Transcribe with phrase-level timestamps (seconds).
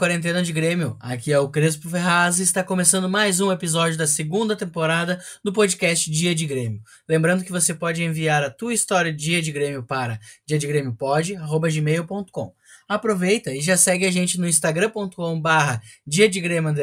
[0.00, 0.96] Quarentena de Grêmio.
[0.98, 5.52] Aqui é o Crespo Ferraz e está começando mais um episódio da segunda temporada do
[5.52, 6.80] podcast Dia de Grêmio.
[7.06, 12.54] Lembrando que você pode enviar a tua história de Dia de Grêmio para diadegrêmiopod@gmail.com.
[12.88, 16.74] Aproveita e já segue a gente no instagram.com/barra Dia de Grêmio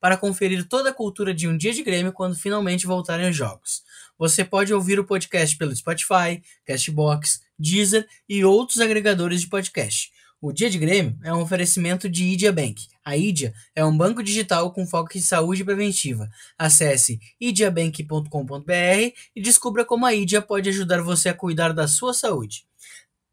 [0.00, 3.82] para conferir toda a cultura de um Dia de Grêmio quando finalmente voltarem os jogos.
[4.18, 10.16] Você pode ouvir o podcast pelo Spotify, Castbox, Deezer e outros agregadores de podcast.
[10.40, 12.86] O Dia de Grêmio é um oferecimento de Idia Bank.
[13.04, 16.28] A Idia é um banco digital com foco em saúde preventiva.
[16.56, 18.72] Acesse idiabank.com.br
[19.34, 22.62] e descubra como a Idia pode ajudar você a cuidar da sua saúde.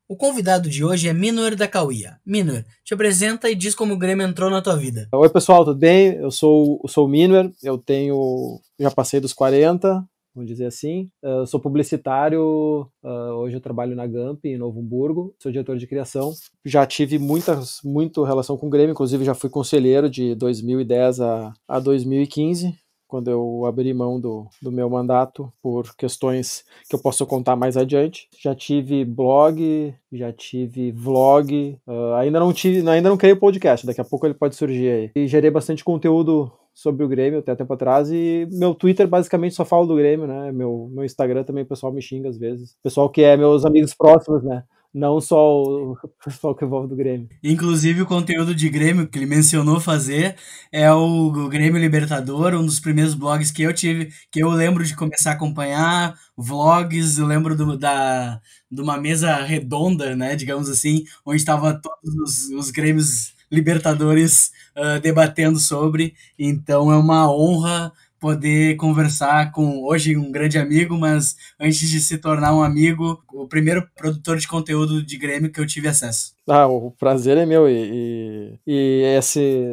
[0.10, 2.20] O convidado de hoje é Minor da Cauia.
[2.26, 5.08] Minor, te apresenta e diz como o Grêmio entrou na tua vida.
[5.14, 6.16] Oi pessoal, tudo bem?
[6.16, 8.60] Eu sou, eu sou o Minor, eu tenho.
[8.80, 10.04] já passei dos 40,
[10.36, 11.10] vamos dizer assim.
[11.24, 16.34] Eu sou publicitário, hoje eu trabalho na Gamp, em Novo Hamburgo, sou diretor de criação.
[16.64, 21.54] Já tive muitas, muito relação com o Grêmio, inclusive já fui conselheiro de 2010 a,
[21.68, 22.76] a 2015,
[23.08, 27.78] quando eu abri mão do, do meu mandato por questões que eu posso contar mais
[27.78, 28.28] adiante.
[28.42, 33.86] Já tive blog, já tive vlog, uh, ainda não tive, ainda não criei o podcast,
[33.86, 35.12] daqui a pouco ele pode surgir aí.
[35.16, 39.64] E gerei bastante conteúdo sobre o Grêmio até tempo atrás e meu Twitter basicamente só
[39.64, 40.52] fala do Grêmio, né?
[40.52, 42.76] Meu, meu Instagram também o pessoal me xinga às vezes.
[42.84, 44.62] Pessoal que é meus amigos próximos, né?
[44.94, 47.30] Não só o pessoal que envolve do Grêmio.
[47.42, 50.36] Inclusive o conteúdo de Grêmio que ele mencionou fazer
[50.70, 54.98] é o, Grêmio Libertador, um dos primeiros blogs que eu tive, que eu lembro de
[54.98, 61.06] começar a acompanhar, vlogs, eu lembro do, da, de uma mesa redonda, né, digamos assim,
[61.26, 66.14] onde estava todos os, os Grêmios Libertadores uh, debatendo sobre.
[66.38, 72.18] Então é uma honra poder conversar com hoje um grande amigo, mas antes de se
[72.18, 76.35] tornar um amigo, o primeiro produtor de conteúdo de Grêmio que eu tive acesso.
[76.48, 79.66] Ah, o prazer é meu e, e, e esse,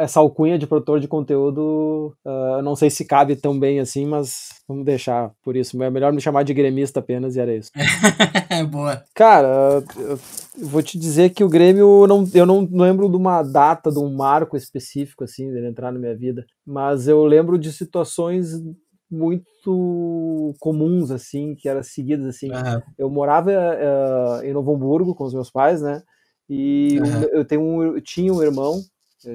[0.00, 4.48] essa alcunha de produtor de conteúdo, uh, não sei se cabe tão bem assim, mas
[4.66, 5.80] vamos deixar por isso.
[5.80, 7.70] É melhor me chamar de gremista apenas e era isso.
[8.70, 9.04] Boa.
[9.14, 10.18] Cara, eu
[10.66, 14.12] vou te dizer que o Grêmio, não, eu não lembro de uma data, de um
[14.12, 18.50] marco específico assim, dele entrar na minha vida, mas eu lembro de situações
[19.08, 22.82] muito comuns assim que eram seguidas assim uhum.
[22.98, 26.02] eu morava uh, em Novo Hamburgo com os meus pais né
[26.48, 27.22] e uhum.
[27.32, 28.82] eu tenho um, eu tinha um irmão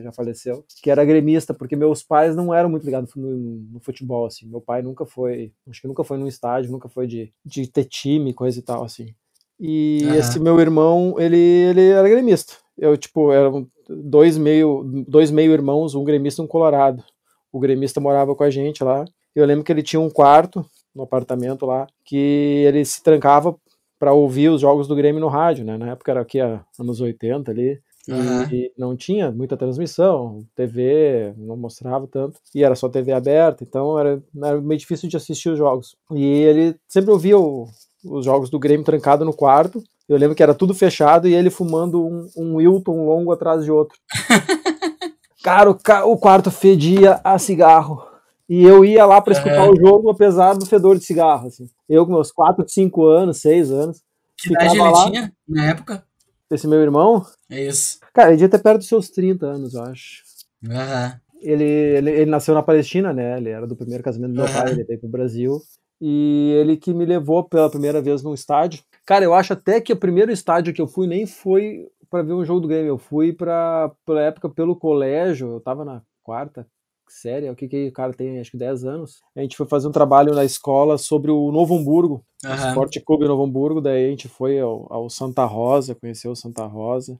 [0.03, 4.25] já faleceu que era gremista porque meus pais não eram muito ligados no, no, futebol
[4.25, 7.67] assim meu pai nunca foi acho que nunca foi num estádio nunca foi de, de
[7.67, 9.13] ter time coisa e tal assim
[9.59, 10.15] e uhum.
[10.15, 15.93] esse meu irmão ele ele era gremista eu tipo eram dois meio dois meio irmãos
[15.93, 17.03] um gremista e um colorado
[17.51, 19.05] o gremista morava com a gente lá.
[19.35, 23.55] Eu lembro que ele tinha um quarto no apartamento lá que ele se trancava
[24.01, 25.77] para ouvir os jogos do Grêmio no rádio, né?
[25.77, 27.79] Na época era aqui anos 80 ali.
[28.09, 28.43] Uhum.
[28.51, 33.99] E não tinha muita transmissão, TV não mostrava tanto, e era só TV aberta, então
[33.99, 35.95] era, era meio difícil de assistir os jogos.
[36.11, 37.67] E ele sempre ouvia o,
[38.03, 39.83] os jogos do Grêmio trancado no quarto.
[40.09, 43.71] Eu lembro que era tudo fechado e ele fumando um, um Wilton longo atrás de
[43.71, 43.95] outro.
[45.43, 45.77] Cara, o,
[46.11, 48.10] o quarto fedia a cigarro.
[48.51, 51.47] E eu ia lá para escutar o jogo, apesar do fedor de cigarro.
[51.47, 51.69] Assim.
[51.87, 54.03] Eu, com meus 4, 5 anos, 6 anos.
[54.37, 55.05] Que idade ele lá.
[55.05, 56.03] tinha na época?
[56.51, 57.25] Esse meu irmão?
[57.49, 57.99] É isso.
[58.13, 60.23] Cara, ele devia ter perto dos seus 30 anos, eu acho.
[60.67, 61.19] Uhum.
[61.41, 63.37] Ele, ele, ele, nasceu na Palestina, né?
[63.37, 64.51] Ele era do primeiro casamento do meu uhum.
[64.51, 65.57] pai, ele veio pro Brasil.
[66.01, 68.83] E ele que me levou pela primeira vez num estádio.
[69.05, 72.33] Cara, eu acho até que o primeiro estádio que eu fui nem foi para ver
[72.33, 72.89] um jogo do Grêmio.
[72.89, 76.67] Eu fui para pela época pelo colégio, eu tava na quarta
[77.11, 79.21] série, o que que o cara tem, acho que 10 anos.
[79.35, 82.51] A gente foi fazer um trabalho na escola sobre o Novo Hamburgo, uhum.
[82.51, 86.35] o Esporte Clube Novo Hamburgo, daí a gente foi ao, ao Santa Rosa, conheceu o
[86.35, 87.19] Santa Rosa,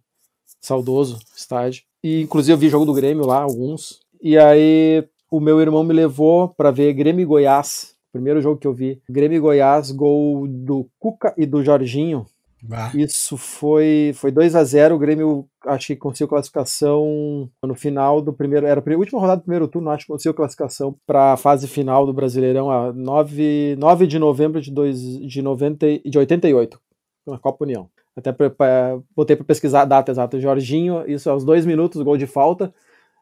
[0.62, 1.84] saudoso estádio.
[2.04, 4.00] E inclusive eu vi jogo do Grêmio lá, alguns.
[4.22, 8.68] E aí o meu irmão me levou para ver Grêmio e Goiás, primeiro jogo que
[8.68, 9.02] eu vi.
[9.10, 12.26] Grêmio e Goiás, gol do Cuca e do Jorginho.
[12.64, 12.92] Bah.
[12.94, 18.32] Isso foi foi 2 a 0 o Grêmio acho que conseguiu classificação no final do
[18.32, 21.68] primeiro, era a última rodada do primeiro turno, acho que conseguiu classificação para a fase
[21.68, 26.80] final do Brasileirão a 9, 9 de novembro de, dois, de, 90, de 88,
[27.26, 27.90] na Copa União.
[28.16, 30.40] Até pra, pra, botei para pesquisar a data exata.
[30.40, 32.74] Jorginho, isso aos dois minutos, gol de falta,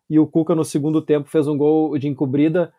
[0.10, 2.74] e o Cuca no segundo tempo fez um gol de encobrida,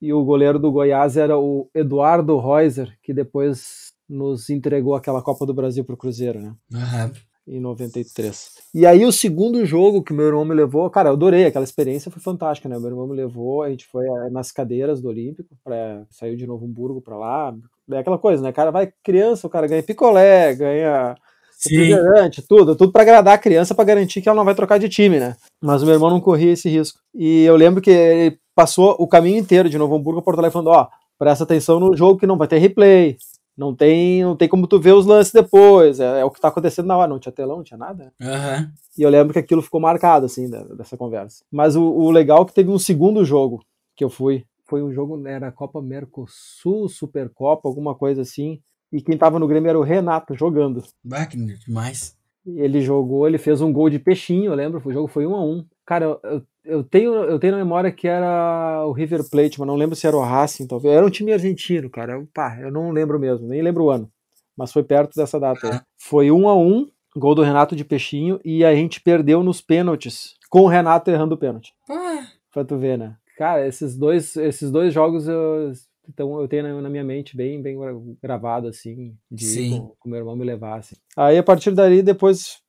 [0.00, 5.46] e o goleiro do Goiás era o Eduardo Reuser, que depois nos entregou aquela Copa
[5.46, 6.54] do Brasil pro Cruzeiro, né?
[6.72, 7.10] Uhum.
[7.44, 8.50] Em 93.
[8.72, 12.10] E aí o segundo jogo que meu irmão me levou, cara, eu adorei, aquela experiência
[12.10, 12.78] foi fantástica, né?
[12.78, 16.46] Meu irmão me levou, a gente foi eh, nas cadeiras do Olímpico, pra, saiu de
[16.46, 17.52] Novo Hamburgo pra lá,
[17.90, 18.52] é aquela coisa, né?
[18.52, 21.16] Cara, vai criança, o cara ganha picolé, ganha
[21.64, 24.88] refrigerante, tudo, tudo para agradar a criança, para garantir que ela não vai trocar de
[24.88, 25.36] time, né?
[25.60, 26.98] Mas o meu irmão não corria esse risco.
[27.14, 30.52] E eu lembro que ele passou o caminho inteiro de Novo Hamburgo a Porto Alegre
[30.52, 30.88] falando, ó,
[31.18, 33.16] presta atenção no jogo que não vai ter replay,
[33.56, 36.48] não tem, não tem como tu ver os lances depois, é, é o que tá
[36.48, 38.12] acontecendo na hora, não tinha telão, não tinha nada.
[38.20, 38.70] Uhum.
[38.96, 41.44] E eu lembro que aquilo ficou marcado, assim, dessa conversa.
[41.50, 43.64] Mas o, o legal é que teve um segundo jogo
[43.94, 48.60] que eu fui, foi um jogo, era Copa Mercosul, Supercopa, alguma coisa assim,
[48.90, 50.82] e quem tava no Grêmio era o Renato jogando.
[51.04, 52.16] Bah, que demais.
[52.44, 55.44] Ele jogou, ele fez um gol de peixinho, eu lembro, o jogo foi um a
[55.44, 55.64] um.
[55.86, 56.42] Cara, eu, eu
[56.84, 60.16] tenho, eu tenho na memória que era o River Plate, mas não lembro se era
[60.16, 60.94] o Racing, talvez.
[60.94, 62.14] Era um time argentino, cara.
[62.14, 64.10] Eu, pá, eu não lembro mesmo, nem lembro o ano.
[64.56, 65.68] Mas foi perto dessa data.
[65.68, 65.80] Aí.
[65.98, 70.36] Foi um a um, gol do Renato de peixinho, e a gente perdeu nos pênaltis,
[70.48, 71.72] com o Renato errando o pênalti.
[71.90, 72.26] Ah.
[72.52, 73.16] Pra tu ver, né?
[73.36, 75.72] Cara, esses dois, esses dois jogos eu,
[76.08, 77.76] então eu tenho na, minha mente bem, bem
[78.22, 79.80] gravado, assim, de Sim.
[79.80, 80.96] com, com meu irmão me levar, assim.
[81.16, 82.61] Aí a partir dali, depois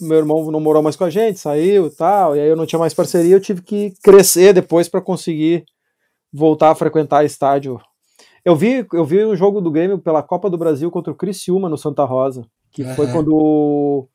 [0.00, 2.66] meu irmão não morou mais com a gente, saiu e tal, e aí eu não
[2.66, 5.64] tinha mais parceria, eu tive que crescer depois para conseguir
[6.32, 7.80] voltar a frequentar estádio.
[8.44, 11.68] Eu vi, eu vi um jogo do Grêmio pela Copa do Brasil contra o Criciúma
[11.68, 12.94] no Santa Rosa, que uhum.
[12.94, 14.08] foi quando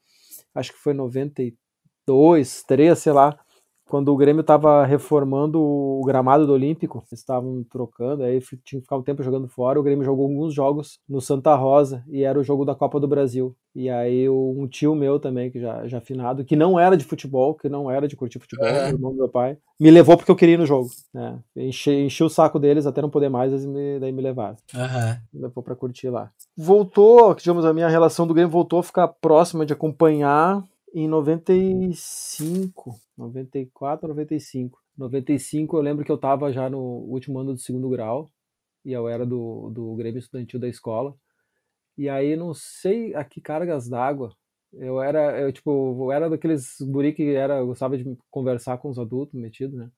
[0.53, 3.37] acho que foi 92, 3, sei lá,
[3.91, 8.95] quando o Grêmio estava reformando o gramado do Olímpico, estavam trocando, aí tinha que ficar
[8.95, 9.77] um tempo jogando fora.
[9.77, 13.07] O Grêmio jogou alguns jogos no Santa Rosa e era o jogo da Copa do
[13.07, 13.53] Brasil.
[13.75, 17.53] E aí um tio meu também, que já, já afinado, que não era de futebol,
[17.53, 18.85] que não era de curtir futebol, é.
[18.85, 20.87] o irmão do meu pai, me levou porque eu queria ir no jogo.
[21.13, 21.39] Né?
[21.57, 24.55] Enchi, enchi o saco deles até não poder mais, eles me, daí me levaram.
[24.73, 25.17] Uhum.
[25.33, 26.31] Me levou pra curtir lá.
[26.57, 32.95] Voltou, digamos, a minha relação do Grêmio voltou a ficar próxima de acompanhar em 95,
[33.17, 34.79] 94, 95.
[34.97, 38.29] 95 eu lembro que eu estava já no último ano do segundo grau
[38.83, 41.15] e eu era do, do Grêmio Estudantil da escola.
[41.97, 44.35] E aí não sei a que cargas d'água.
[44.73, 48.97] Eu era, eu tipo, eu era daqueles guri que era, gostava de conversar com os
[48.97, 49.89] adultos metidos, né?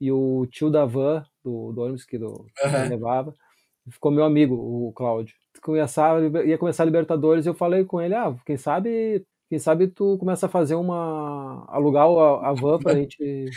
[0.00, 2.88] E o tio da van do, do ônibus que, do, que uhum.
[2.88, 3.34] levava
[3.90, 5.34] ficou meu amigo, o Cláudio.
[5.62, 9.86] Começar, ia começar a Libertadores e eu falei com ele, ah, quem sabe quem sabe
[9.86, 11.66] tu começa a fazer uma.
[11.68, 13.50] alugar a, a van pra gente,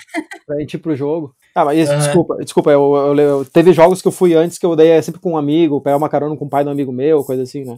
[0.45, 1.33] pra gente ir pro jogo.
[1.55, 1.97] Ah, mas uhum.
[1.97, 5.21] desculpa, desculpa, eu, eu, eu, teve jogos que eu fui antes que eu dei sempre
[5.21, 7.77] com um amigo, pegar uma carona com o pai do amigo meu, coisa assim, né?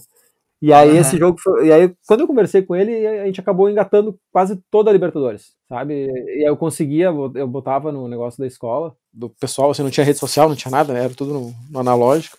[0.59, 0.97] E aí uhum.
[0.97, 4.59] esse jogo foi, E aí, quando eu conversei com ele, a gente acabou engatando quase
[4.71, 6.07] toda a Libertadores, sabe?
[6.07, 10.03] E aí eu conseguia, eu botava no negócio da escola, do pessoal, assim, não tinha
[10.03, 11.03] rede social, não tinha nada, né?
[11.03, 12.35] Era tudo no, no analógico.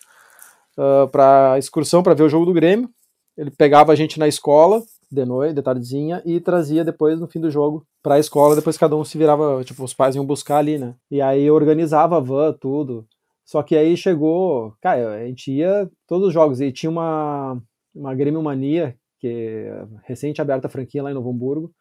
[0.76, 2.90] Uh, pra excursão, para ver o jogo do Grêmio.
[3.36, 7.40] Ele pegava a gente na escola, de noite, de tardezinha, e trazia depois no fim
[7.40, 8.54] do jogo para a escola.
[8.54, 10.94] Depois cada um se virava, tipo, os pais iam buscar ali, né?
[11.10, 13.06] E aí eu organizava a van, tudo.
[13.44, 17.58] Só que aí chegou, cara, a gente ia todos os jogos e tinha uma,
[17.94, 21.72] uma Grêmio Mania, que é recente aberta a franquia lá em Novo Hamburgo,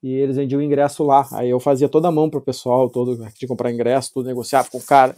[0.00, 1.26] e eles vendiam ingresso lá.
[1.32, 4.78] Aí eu fazia toda a mão pro pessoal, todo, de comprar ingresso, tudo, negociava com
[4.78, 5.16] o cara,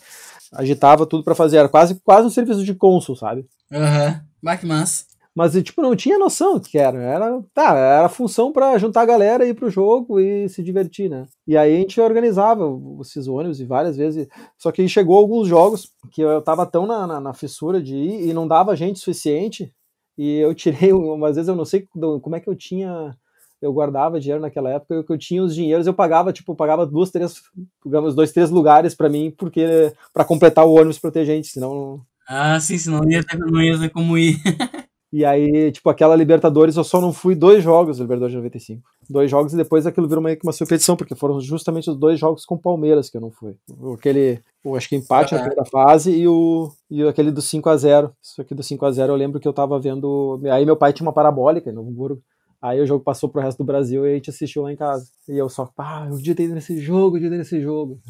[0.54, 1.58] agitava tudo para fazer.
[1.58, 3.46] Era quase, quase um serviço de cônsul, sabe?
[3.70, 4.68] Aham, uhum.
[4.68, 5.07] massa
[5.38, 7.00] mas tipo não tinha noção do que era.
[7.00, 11.28] Era, tá, era função para juntar a galera ir pro jogo e se divertir, né?
[11.46, 12.64] E aí a gente organizava
[13.00, 14.26] esses ônibus e várias vezes.
[14.56, 18.28] Só que chegou alguns jogos que eu tava tão na, na, na fissura de ir
[18.28, 19.72] e não dava gente suficiente.
[20.18, 21.86] E eu tirei, umas vezes eu não sei
[22.20, 23.16] como é que eu tinha
[23.62, 27.10] eu guardava dinheiro naquela época, que eu tinha os dinheiros, eu pagava, tipo, pagava duas,
[27.10, 27.42] três,
[27.84, 32.00] digamos, dois, três lugares para mim, porque para completar o ônibus para ter gente, senão
[32.26, 34.36] Ah, sim, senão não ia ter, não ia ter como ir.
[35.10, 38.82] E aí, tipo, aquela Libertadores, eu só não fui dois jogos da Libertadores de 95.
[39.08, 42.20] Dois jogos e depois aquilo virou meio que uma superstição, porque foram justamente os dois
[42.20, 43.56] jogos com o Palmeiras que eu não fui.
[43.94, 47.76] Aquele, eu acho que empate na primeira fase e, o, e aquele do 5 a
[47.76, 50.40] 0 Isso aqui do 5 a 0 eu lembro que eu tava vendo.
[50.52, 52.22] Aí meu pai tinha uma parabólica em Novo Hamburgo.
[52.60, 55.06] Aí o jogo passou pro resto do Brasil e a gente assistiu lá em casa.
[55.28, 58.00] E eu só, pá, eu podia ter ido nesse jogo, eu ido nesse jogo.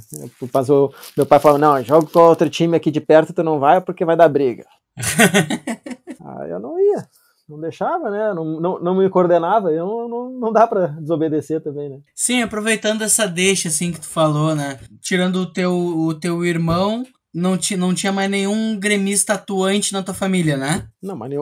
[0.51, 3.81] Passou, meu pai falou: não, jogo com outro time aqui de perto, tu não vai
[3.81, 4.65] porque vai dar briga.
[6.37, 7.09] Aí eu não ia,
[7.49, 8.35] não deixava, né?
[8.35, 12.01] Não, não, não me coordenava, eu não, não, não dá para desobedecer também, né?
[12.15, 14.79] Sim, aproveitando essa deixa assim que tu falou, né?
[15.01, 20.03] Tirando o teu, o teu irmão, não, ti, não tinha mais nenhum gremista atuante na
[20.03, 20.89] tua família, né?
[21.03, 21.39] Não, mas nem,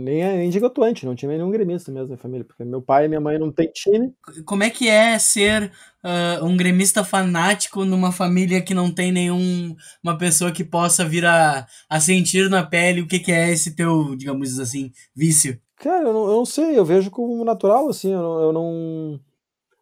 [0.00, 3.08] nem, nem digo atuante, não tinha nenhum gremista mesmo na família, porque meu pai e
[3.08, 4.12] minha mãe não tem time.
[4.44, 5.72] Como é que é ser
[6.04, 11.24] uh, um gremista fanático numa família que não tem nenhum uma pessoa que possa vir
[11.24, 15.60] a, a sentir na pele o que, que é esse teu, digamos assim, vício?
[15.76, 19.20] Cara, eu não, eu não sei, eu vejo como natural, assim, eu não, eu não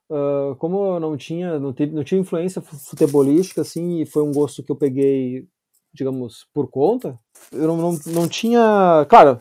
[0.08, 4.30] Uh, como eu não tinha, não, teve, não tinha influência futebolística, assim, e foi um
[4.32, 5.48] gosto que eu peguei,
[5.92, 7.18] digamos, por conta,
[7.50, 9.04] eu não, não, não tinha.
[9.08, 9.40] Claro,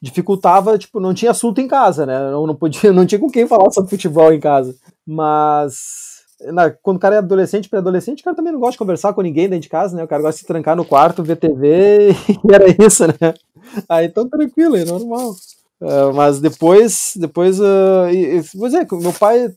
[0.00, 2.30] dificultava, tipo, não tinha assunto em casa, né?
[2.30, 4.76] Não, não podia, não tinha com quem falar sobre futebol em casa.
[5.04, 6.13] Mas
[6.52, 9.22] na, quando o cara é adolescente, pré-adolescente, o cara também não gosta de conversar com
[9.22, 10.04] ninguém dentro de casa, né?
[10.04, 13.34] O cara gosta de se trancar no quarto, ver TV e era isso, né?
[13.88, 15.32] Aí então tranquilo, é normal.
[15.80, 19.52] Uh, mas depois, depois, uh, e, pois é, meu pai,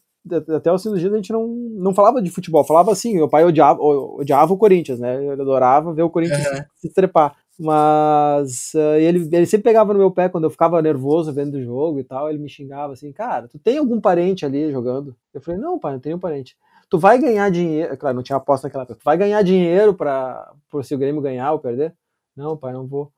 [0.55, 3.81] até os dias a gente não, não falava de futebol, falava assim, meu pai odiava,
[3.81, 5.23] odiava o Corinthians, né?
[5.23, 6.63] Ele adorava ver o Corinthians uhum.
[6.75, 7.35] se trepar.
[7.59, 11.63] Mas uh, ele, ele sempre pegava no meu pé quando eu ficava nervoso vendo o
[11.63, 12.29] jogo e tal.
[12.29, 15.15] Ele me xingava assim, cara, tu tem algum parente ali jogando?
[15.33, 16.55] Eu falei, não, pai, não tenho parente
[16.89, 20.53] tu vai ganhar dinheiro, claro, não tinha aposta naquela época, tu vai ganhar dinheiro para
[20.69, 21.93] por se o Grêmio ganhar ou perder?
[22.35, 23.11] Não, pai, não vou.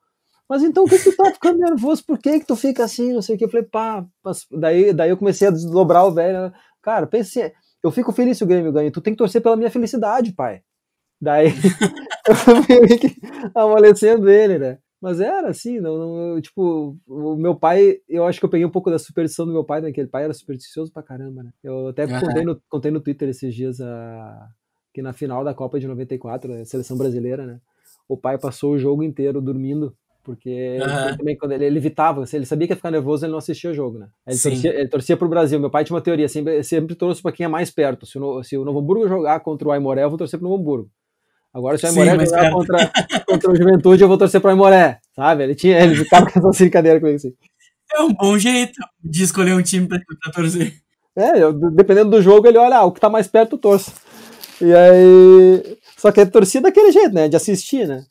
[0.50, 2.04] Mas então o que, tu tá ficando nervoso?
[2.04, 3.14] Por que que tu fica assim?
[3.14, 3.46] Não sei o que.
[3.46, 4.04] Eu falei, pá,
[4.52, 6.52] daí, daí eu comecei a desdobrar o velho.
[6.82, 8.92] Cara, pense, assim, eu fico feliz se o Grêmio ganha.
[8.92, 10.64] Tu tem que torcer pela minha felicidade, pai.
[11.22, 11.48] Daí
[12.28, 12.66] eu fui
[13.54, 14.80] amolecendo ele, né?
[15.02, 15.98] Mas era assim, não,
[16.34, 19.54] não, tipo, o meu pai, eu acho que eu peguei um pouco da superstição do
[19.54, 19.92] meu pai, né?
[19.94, 21.52] Que pai era supersticioso pra caramba, né?
[21.64, 22.20] Eu até uhum.
[22.20, 24.50] contei, no, contei no Twitter esses dias a,
[24.94, 27.62] que na final da Copa de 94, a né, seleção brasileira, né?
[28.10, 31.08] O pai passou o jogo inteiro dormindo, porque uhum.
[31.08, 33.40] ele, também, quando ele, ele evitava, se ele sabia que ia ficar nervoso, ele não
[33.40, 34.10] assistia o jogo, né?
[34.28, 34.50] Ele Sim.
[34.50, 35.60] torcia, ele torcia pro Brasil.
[35.62, 38.06] Meu pai tinha uma teoria, sempre, sempre trouxe pra quem é mais perto.
[38.06, 40.62] Se o, se o Novo Hamburgo jogar contra o Aimoré, eu vou torcer pro Novo
[40.62, 40.92] Hamburgo.
[41.54, 42.52] Agora se o Aimoré jogar cara...
[42.52, 42.92] contra,
[43.26, 45.44] contra o Juventude, eu vou torcer pro Aimoré, sabe?
[45.44, 47.34] Ele tinha, ele ficava com essa brincadeira comigo assim.
[47.92, 50.00] É um bom jeito de escolher um time pra
[50.34, 50.74] torcer.
[51.16, 53.92] É, eu, dependendo do jogo, ele olha, ah, o que tá mais perto, torço.
[54.62, 55.78] E aí.
[55.98, 57.28] Só que é torcida daquele jeito, né?
[57.28, 58.06] De assistir, né?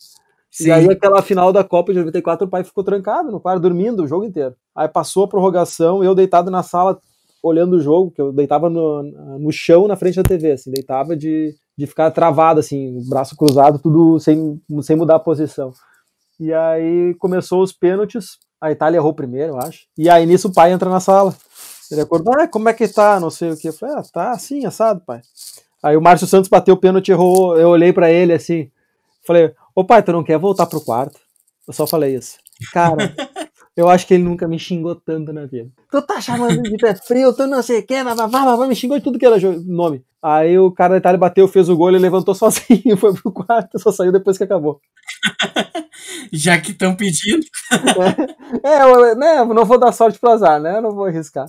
[0.51, 0.69] Sim.
[0.69, 4.03] E aí, aquela final da Copa de 94, o pai ficou trancado no quarto, dormindo
[4.03, 4.55] o jogo inteiro.
[4.75, 7.01] Aí passou a prorrogação, eu deitado na sala,
[7.43, 9.03] olhando o jogo, que eu deitava no,
[9.39, 13.79] no chão na frente da TV, assim, deitava de, de ficar travado, assim, braço cruzado,
[13.79, 15.73] tudo sem, sem mudar a posição.
[16.41, 19.87] E aí começou os pênaltis, a Itália errou primeiro, eu acho.
[19.97, 21.33] E aí nisso o pai entra na sala.
[21.89, 23.21] Ele acordou, ah, como é que tá?
[23.21, 23.69] Não sei o que.
[23.69, 25.21] Eu falei, ah, tá assim, assado, pai.
[25.81, 27.57] Aí o Márcio Santos bateu o pênalti, errou.
[27.57, 28.69] Eu olhei para ele assim.
[29.25, 31.19] Falei, ô pai, tu não quer voltar pro quarto?
[31.67, 32.39] Eu só falei isso.
[32.73, 32.97] Cara,
[33.79, 35.71] eu acho que ele nunca me xingou tanto na vida.
[35.89, 39.21] Tu tá chamando de pé frio, tu não sei o que, me xingou de tudo
[39.21, 40.05] que era nome.
[40.21, 43.79] Aí o cara da Itália bateu, fez o gol, ele levantou sozinho, foi pro quarto,
[43.79, 44.81] só saiu depois que acabou.
[46.33, 47.47] Já que estão pedindo.
[48.65, 48.67] é,
[49.13, 50.81] é, né, não vou dar sorte pro azar, né?
[50.81, 51.47] Não vou arriscar.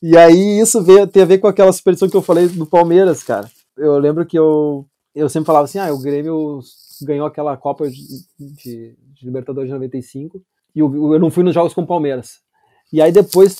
[0.00, 3.24] E aí isso veio, tem a ver com aquela superstição que eu falei do Palmeiras,
[3.24, 3.50] cara.
[3.76, 6.60] Eu lembro que eu, eu sempre falava assim, ah, o Grêmio
[7.02, 8.00] ganhou aquela Copa de,
[8.38, 10.40] de, de Libertadores de 95
[10.74, 12.38] e eu, eu não fui nos jogos com o Palmeiras.
[12.92, 13.58] E aí depois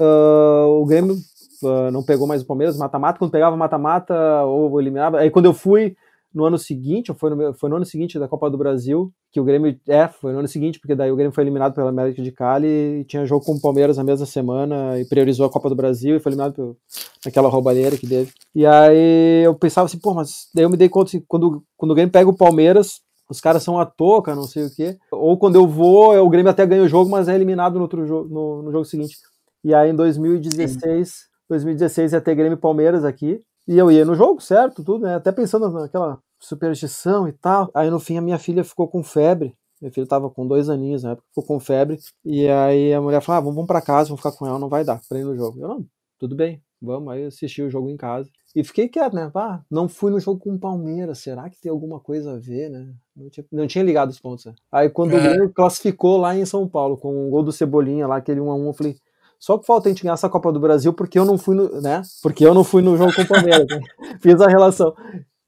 [0.00, 1.14] uh, o Grêmio
[1.62, 5.18] uh, não pegou mais o Palmeiras, mata-mata, quando pegava mata-mata ou eliminava.
[5.18, 5.96] Aí quando eu fui
[6.34, 9.40] no ano seguinte, ou foi no, foi no ano seguinte da Copa do Brasil, que
[9.40, 9.78] o Grêmio.
[9.88, 12.66] É, foi no ano seguinte, porque daí o Grêmio foi eliminado pela América de Cali
[13.00, 16.16] e tinha jogo com o Palmeiras na mesma semana e priorizou a Copa do Brasil
[16.16, 16.76] e foi eliminado pelo,
[17.24, 18.32] naquela roubalheira que teve.
[18.52, 21.92] E aí eu pensava assim, pô, mas daí eu me dei conta assim, quando, quando
[21.92, 24.98] o Grêmio pega o Palmeiras, os caras são à toca, não sei o quê.
[25.10, 28.06] Ou quando eu vou, o Grêmio até ganha o jogo, mas é eliminado no outro
[28.06, 29.16] jogo, no, no jogo seguinte.
[29.62, 31.14] E aí em 2016, Sim.
[31.48, 33.42] 2016 ia ter Grêmio Palmeiras aqui.
[33.66, 35.14] E eu ia no jogo, certo, tudo, né?
[35.14, 37.70] Até pensando naquela superstição e tal.
[37.74, 39.54] Aí no fim a minha filha ficou com febre.
[39.80, 41.98] Minha filha tava com dois aninhos na época, ficou com febre.
[42.24, 44.68] E aí a mulher falou: ah, vamos, vamos pra casa, vamos ficar com ela, não
[44.68, 45.58] vai dar pra ir no jogo.
[45.60, 45.86] Eu não,
[46.18, 47.12] tudo bem, vamos.
[47.12, 48.28] Aí assisti o jogo em casa.
[48.54, 49.30] E fiquei quieto, né?
[49.34, 52.70] Ah, não fui no jogo com o Palmeiras, será que tem alguma coisa a ver,
[52.70, 52.92] né?
[53.16, 54.44] Não tinha, não tinha ligado os pontos.
[54.44, 54.54] Né?
[54.70, 55.18] Aí quando é.
[55.18, 58.40] o Grêmio classificou lá em São Paulo, com o um gol do Cebolinha lá, aquele
[58.40, 58.96] 1x1, eu falei,
[59.40, 61.80] só que falta a gente ganhar essa Copa do Brasil porque eu não fui no,
[61.80, 62.00] né?
[62.22, 63.66] Porque eu não fui no jogo com o Palmeiras.
[63.68, 63.80] né?
[64.22, 64.94] Fiz a relação.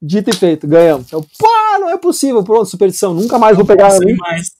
[0.01, 1.07] Dito e feito, ganhamos.
[1.07, 3.13] Então, pá, não é possível, pronto, superstição.
[3.13, 3.89] Nunca mais vou pegar.
[3.99, 4.51] Não, mais.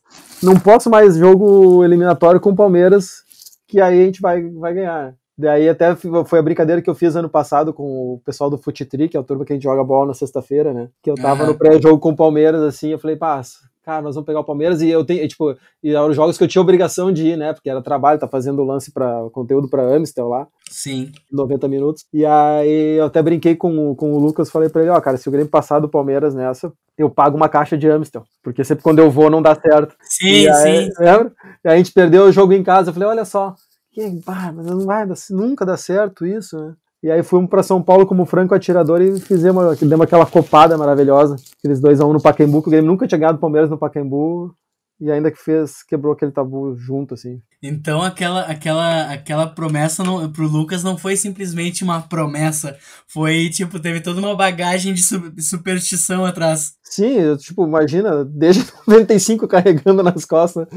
[0.42, 3.24] não posso mais jogo eliminatório com o Palmeiras,
[3.68, 5.14] que aí a gente vai, vai ganhar.
[5.38, 9.08] Daí até foi a brincadeira que eu fiz ano passado com o pessoal do Futitri,
[9.08, 10.90] que é a turma que a gente joga bola na sexta-feira, né?
[11.04, 11.50] Que eu tava uhum.
[11.50, 13.42] no pré-jogo com o Palmeiras, assim, eu falei, pá,
[13.88, 16.38] cara, nós vamos pegar o Palmeiras e eu tenho, e, tipo, e eram os jogos
[16.38, 17.54] que eu tinha obrigação de ir, né?
[17.54, 20.48] Porque era trabalho, tá fazendo lance para conteúdo para Amistel lá.
[20.70, 21.12] Sim.
[21.32, 22.06] 90 minutos.
[22.12, 25.16] E aí eu até brinquei com, com o Lucas, falei para ele, ó, oh, cara,
[25.16, 28.84] se o Grêmio passar do Palmeiras nessa, eu pago uma caixa de Amistel, porque sempre
[28.84, 29.96] quando eu vou não dá certo.
[30.02, 30.90] Sim, e aí, sim.
[31.00, 31.32] Lembra?
[31.64, 33.56] E aí a gente perdeu o jogo em casa, eu falei, olha só,
[33.98, 34.22] que,
[34.64, 36.76] não vai, nunca dá certo isso, né?
[37.02, 41.36] E aí fomos para São Paulo como franco atirador e fizemos, demos aquela copada maravilhosa,
[41.58, 43.70] aqueles 2 a 1 um no Pacaembu, que o Grêmio nunca tinha ganhado o Palmeiras
[43.70, 44.54] no Pacaembu.
[45.00, 47.42] E ainda que fez, quebrou aquele tabu junto, assim.
[47.62, 52.78] Então aquela aquela aquela promessa não, pro Lucas não foi simplesmente uma promessa,
[53.08, 55.02] foi tipo, teve toda uma bagagem de
[55.42, 56.78] superstição atrás.
[56.90, 60.68] Sim, eu, tipo, imagina, desde 95 carregando nas costas.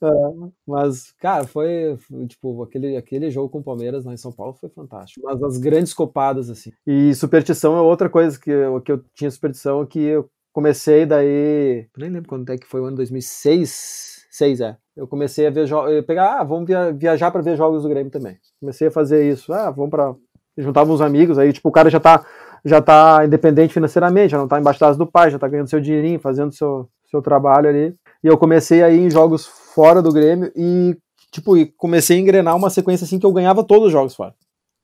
[0.00, 4.54] Uh, mas, cara, foi, tipo, aquele, aquele jogo com o Palmeiras lá em São Paulo
[4.60, 5.22] foi fantástico.
[5.24, 6.70] Mas as grandes copadas, assim.
[6.86, 11.86] E superstição é outra coisa que eu, que eu tinha superstição, que eu comecei daí.
[11.98, 14.14] Nem lembro quando é que foi o ano 2006.
[14.30, 14.76] 6, é.
[14.96, 16.04] Eu comecei a ver jogos.
[16.06, 18.38] Pegar, ah, vamos via viajar para ver jogos do Grêmio também.
[18.58, 19.52] Comecei a fazer isso.
[19.52, 20.14] Ah, vamos para.
[20.56, 22.24] Juntava uns amigos, aí, tipo, o cara já tá,
[22.64, 26.20] já tá independente financeiramente, já não tá embaixo do pai, já tá ganhando seu dinheirinho,
[26.20, 27.92] fazendo seu, seu trabalho ali.
[28.22, 30.96] E eu comecei a ir em jogos fora do Grêmio e,
[31.32, 34.32] tipo, comecei a engrenar uma sequência assim que eu ganhava todos os jogos fora.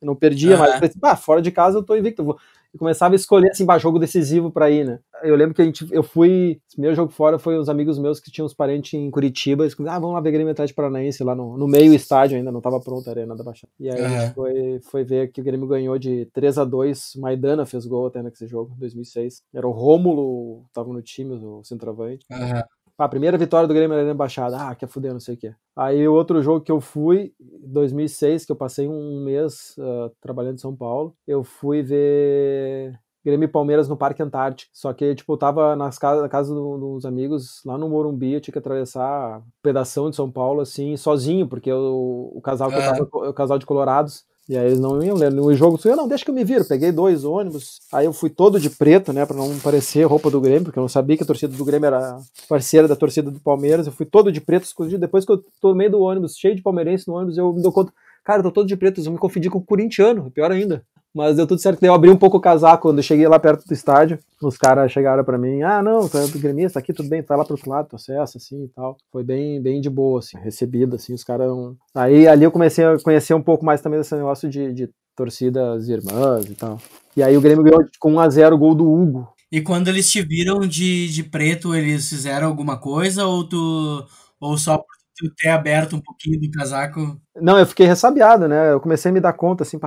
[0.01, 0.59] Eu não perdia uhum.
[0.59, 0.93] mais.
[1.03, 2.23] ah, fora de casa eu tô invicto.
[2.23, 2.37] Vou,
[2.73, 4.99] e começava a escolher assim, bah, jogo decisivo para ir, né?
[5.23, 8.31] Eu lembro que a gente, eu fui, meu jogo fora foi os amigos meus que
[8.31, 11.57] tinham os parentes em Curitiba, eles ah, vamos lá ver Grêmio Atlético Paranaense lá no,
[11.57, 13.71] no meio estádio ainda, não tava pronta a arena da Baixada.
[13.79, 14.05] E aí uhum.
[14.05, 17.85] a gente foi, foi ver que o Grêmio ganhou de 3 a 2 Maidana fez
[17.85, 19.43] gol até nesse jogo, 2006.
[19.53, 22.25] Era o Rômulo, tava no time, o centroavante.
[22.31, 22.61] Uhum.
[22.97, 24.57] A primeira vitória do Grêmio era na Embaixada.
[24.57, 25.53] Ah, quer fuder, não sei o quê.
[25.75, 30.55] Aí o outro jogo que eu fui, 2006, que eu passei um mês uh, trabalhando
[30.55, 34.71] em São Paulo, eu fui ver Grêmio e Palmeiras no Parque Antártico.
[34.73, 38.41] Só que, tipo, eu tava nas casa, na casa dos amigos, lá no Morumbi, eu
[38.41, 42.75] tinha que atravessar um pedação de São Paulo, assim, sozinho, porque eu, o casal que
[42.75, 45.31] eu tava, o casal de Colorados, e aí eles não iam ler.
[45.31, 46.65] No jogo, eu não, deixa que eu me viro.
[46.65, 50.41] Peguei dois ônibus, aí eu fui todo de preto, né, pra não parecer roupa do
[50.41, 53.39] Grêmio, porque eu não sabia que a torcida do Grêmio era parceira da torcida do
[53.39, 53.87] Palmeiras.
[53.87, 54.99] Eu fui todo de preto, escondido.
[54.99, 55.41] Depois que eu
[55.73, 57.93] meio do ônibus, cheio de palmeirense no ônibus, eu me dou conta,
[58.25, 60.83] cara, eu tô todo de preto, vão me confundir com o corintiano, pior ainda.
[61.13, 61.83] Mas deu tudo certo.
[61.83, 64.17] Eu abri um pouco o casaco quando eu cheguei lá perto do estádio.
[64.41, 67.35] Os caras chegaram para mim: ah, não, tu é do gremista aqui, tudo bem, tá
[67.35, 68.95] lá pro outro lado, processo, assim e tal.
[69.11, 71.13] Foi bem, bem de boa, assim, recebido, assim.
[71.13, 71.49] Os caras.
[71.93, 75.89] Aí ali eu comecei a conhecer um pouco mais também desse negócio de, de torcidas
[75.89, 76.79] irmãs e tal.
[77.15, 79.27] E aí o Grêmio ganhou com 1x0 o gol do Hugo.
[79.51, 84.05] E quando eles te viram de, de preto, eles fizeram alguma coisa ou tu.
[84.39, 84.85] Ou só por
[85.17, 87.19] tu ter aberto um pouquinho do casaco?
[87.35, 88.73] Não, eu fiquei ressabiado, né?
[88.73, 89.79] Eu comecei a me dar conta, assim,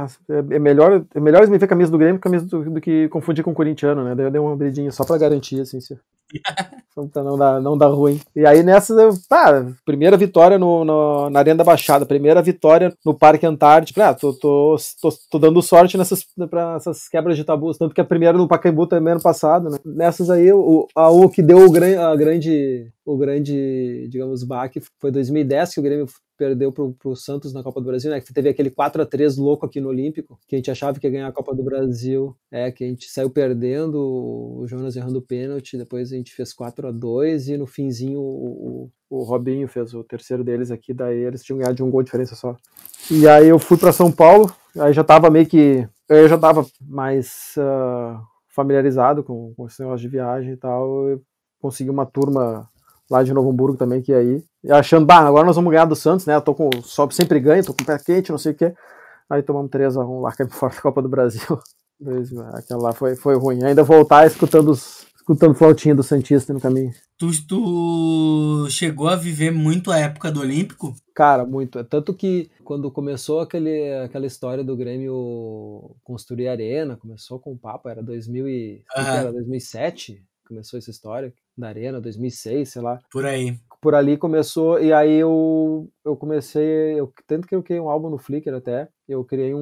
[0.50, 3.50] é melhor, é melhor me ver camisa do Grêmio camisa do, do, que confundir com
[3.50, 4.14] o corintiano, né?
[4.14, 5.98] Daí eu dei uma abridinha só pra garantir, assim, se,
[7.12, 8.18] pra não dar, não dar ruim.
[8.34, 12.92] E aí nessa, eu, pá, primeira vitória no, no, na Arena da Baixada, primeira vitória
[13.04, 14.00] no Parque Antártico.
[14.00, 18.00] Ah, tô, tô, tô, tô dando sorte nessas, pra essas quebras de tabus, tanto que
[18.00, 19.78] a primeira no Pacaembu também ano passado, né?
[19.84, 24.80] Nessas aí, o, a, o que deu o, gran, a grande, o grande, digamos, baque
[24.98, 28.20] foi 2010, que o Grêmio perdeu pro, pro Santos na Copa do Brasil, né?
[28.20, 31.06] Que teve aquele 4 a 3 louco aqui no Olímpico, que a gente achava que
[31.06, 32.36] ia ganhar a Copa do Brasil.
[32.50, 36.52] É, que a gente saiu perdendo, o Jonas errando o pênalti, depois a gente fez
[36.52, 40.92] 4 a 2 e no finzinho o, o, o Robinho fez o terceiro deles aqui,
[40.92, 42.56] daí eles tinham ganhado de um gol de diferença só.
[43.10, 45.86] E aí eu fui para São Paulo, aí já tava meio que.
[46.08, 51.08] Eu já tava mais uh, familiarizado com, com esse negócio de viagem e tal.
[51.08, 51.22] Eu
[51.60, 52.68] consegui uma turma
[53.10, 54.42] lá de Novo Hamburgo também, que aí.
[54.64, 56.34] E achando, bah, agora nós vamos ganhar do Santos, né?
[56.34, 56.70] Eu tô com.
[56.82, 58.74] Sobe sempre ganho, tô com o pé quente, não sei o quê.
[59.28, 61.60] Aí tomamos 3x1 lá, caímos fora da Copa do Brasil.
[62.54, 63.62] Aquela lá foi, foi ruim.
[63.62, 66.92] Ainda voltar escutando os, escutando flautinha do Santista no caminho.
[67.18, 70.94] Tu, tu chegou a viver muito a época do Olímpico?
[71.14, 71.82] Cara, muito.
[71.84, 77.88] Tanto que quando começou aquele, aquela história do Grêmio construir arena, começou com o papo,
[77.88, 79.02] era 2000 e, uhum.
[79.02, 83.00] era 2007, começou essa história da Arena, 2006, sei lá.
[83.10, 83.58] Por aí.
[83.84, 88.08] Por ali começou, e aí eu, eu comecei, eu, tanto que eu criei um álbum
[88.08, 89.58] no Flickr até, eu criei um,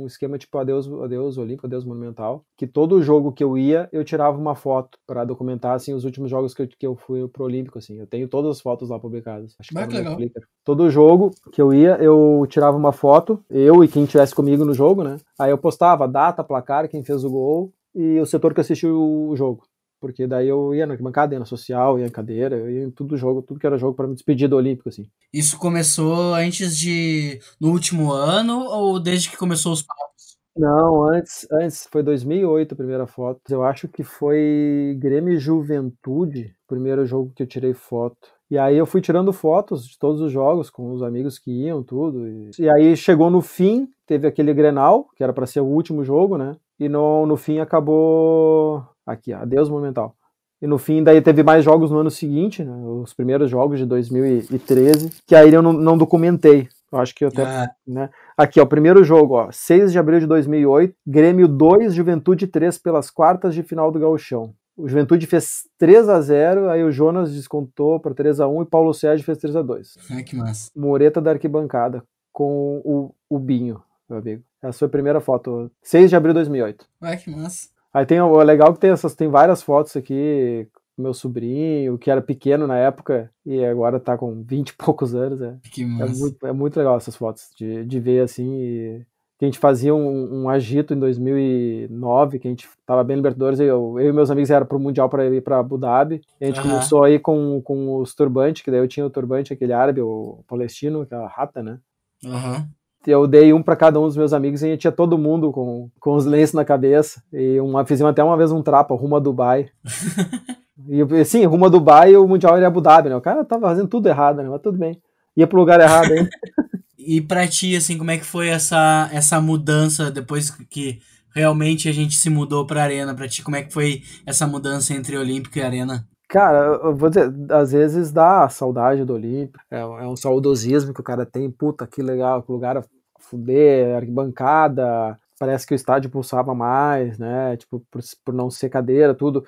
[0.00, 4.02] um esquema tipo Adeus, Adeus Olímpico, Adeus Monumental, que todo jogo que eu ia, eu
[4.02, 7.44] tirava uma foto para documentar, assim, os últimos jogos que eu, que eu fui pro
[7.44, 7.98] Olímpico, assim.
[7.98, 9.54] Eu tenho todas as fotos lá publicadas.
[9.60, 10.16] Acho que, tá legal.
[10.16, 10.40] Flickr.
[10.64, 14.72] Todo jogo que eu ia, eu tirava uma foto, eu e quem estivesse comigo no
[14.72, 15.18] jogo, né?
[15.38, 19.36] Aí eu postava data, placar, quem fez o gol e o setor que assistiu o
[19.36, 19.67] jogo.
[20.00, 22.90] Porque daí eu ia na bancada, ia na social, ia em cadeira, eu ia em
[22.90, 25.08] tudo jogo, tudo que era jogo para me despedir do Olímpico, assim.
[25.32, 27.40] Isso começou antes de.
[27.60, 30.08] no último ano ou desde que começou os papos?
[30.56, 33.40] Não, antes, antes foi 2008 a primeira foto.
[33.48, 38.28] Eu acho que foi Grêmio Juventude, o primeiro jogo que eu tirei foto.
[38.50, 41.82] E aí eu fui tirando fotos de todos os jogos com os amigos que iam,
[41.82, 42.26] tudo.
[42.26, 46.02] E, e aí chegou no fim, teve aquele Grenal, que era para ser o último
[46.02, 46.56] jogo, né?
[46.80, 50.14] E no, no fim acabou Aqui, ó, Adeus Monumental.
[50.60, 53.86] E no fim, daí teve mais jogos no ano seguinte, né, os primeiros jogos de
[53.86, 56.68] 2013, que aí eu não, não documentei.
[56.90, 57.42] Eu acho que eu até.
[57.42, 57.70] Ah.
[57.86, 62.46] Né, aqui, ó, o primeiro jogo, ó, 6 de abril de 2008, Grêmio 2, Juventude
[62.46, 64.52] 3 pelas quartas de final do Gauchão.
[64.76, 68.66] o Juventude fez 3 a 0 aí o Jonas descontou para 3 a 1 e
[68.66, 70.70] Paulo Sérgio fez 3 a 2 Ai, que massa.
[70.76, 74.42] Moreta da arquibancada com o, o Binho, meu amigo.
[74.60, 76.86] Essa foi a primeira foto, 6 de abril de 2008.
[77.00, 77.68] Ai, que massa.
[77.98, 82.22] Aí tem o legal que tem essas, tem várias fotos aqui, meu sobrinho, que era
[82.22, 85.42] pequeno na época e agora tá com 20 e poucos anos.
[85.42, 86.14] É, Que é, massa.
[86.14, 88.54] muito, é muito legal essas fotos, de, de ver assim.
[88.54, 89.06] E,
[89.36, 93.58] que a gente fazia um, um agito em 2009, que a gente tava bem Libertadores,
[93.58, 96.20] eu, eu e meus amigos era pro Mundial para ir para Abu Dhabi.
[96.40, 96.70] E a gente Aham.
[96.70, 100.44] começou aí com, com os turbantes, que daí eu tinha o turbante, aquele árabe, o
[100.46, 101.80] palestino, aquela rata, né?
[102.24, 102.68] Aham.
[103.06, 105.52] Eu dei um para cada um dos meus amigos e a gente tinha todo mundo
[105.52, 107.22] com, com os lenços na cabeça.
[107.32, 109.70] E uma, fizemos até uma vez um trapa, rumo a Dubai.
[110.88, 113.16] e sim, rumo a Dubai e o Mundial era Abu Dhabi, né?
[113.16, 114.48] O cara tava fazendo tudo errado, né?
[114.48, 115.00] Mas tudo bem.
[115.36, 116.28] Ia pro lugar errado, hein?
[116.98, 121.00] E pra ti, assim, como é que foi essa, essa mudança depois que
[121.34, 123.14] realmente a gente se mudou pra Arena?
[123.14, 126.06] Pra ti, como é que foi essa mudança entre Olímpico e Arena?
[126.28, 131.00] Cara, eu vou dizer, às vezes dá saudade do Olímpico, é, é um saudosismo que
[131.00, 132.84] o cara tem, puta, que legal, que lugar a
[133.18, 139.14] fuder, arquibancada, parece que o estádio pulsava mais, né, tipo, por, por não ser cadeira,
[139.14, 139.42] tudo,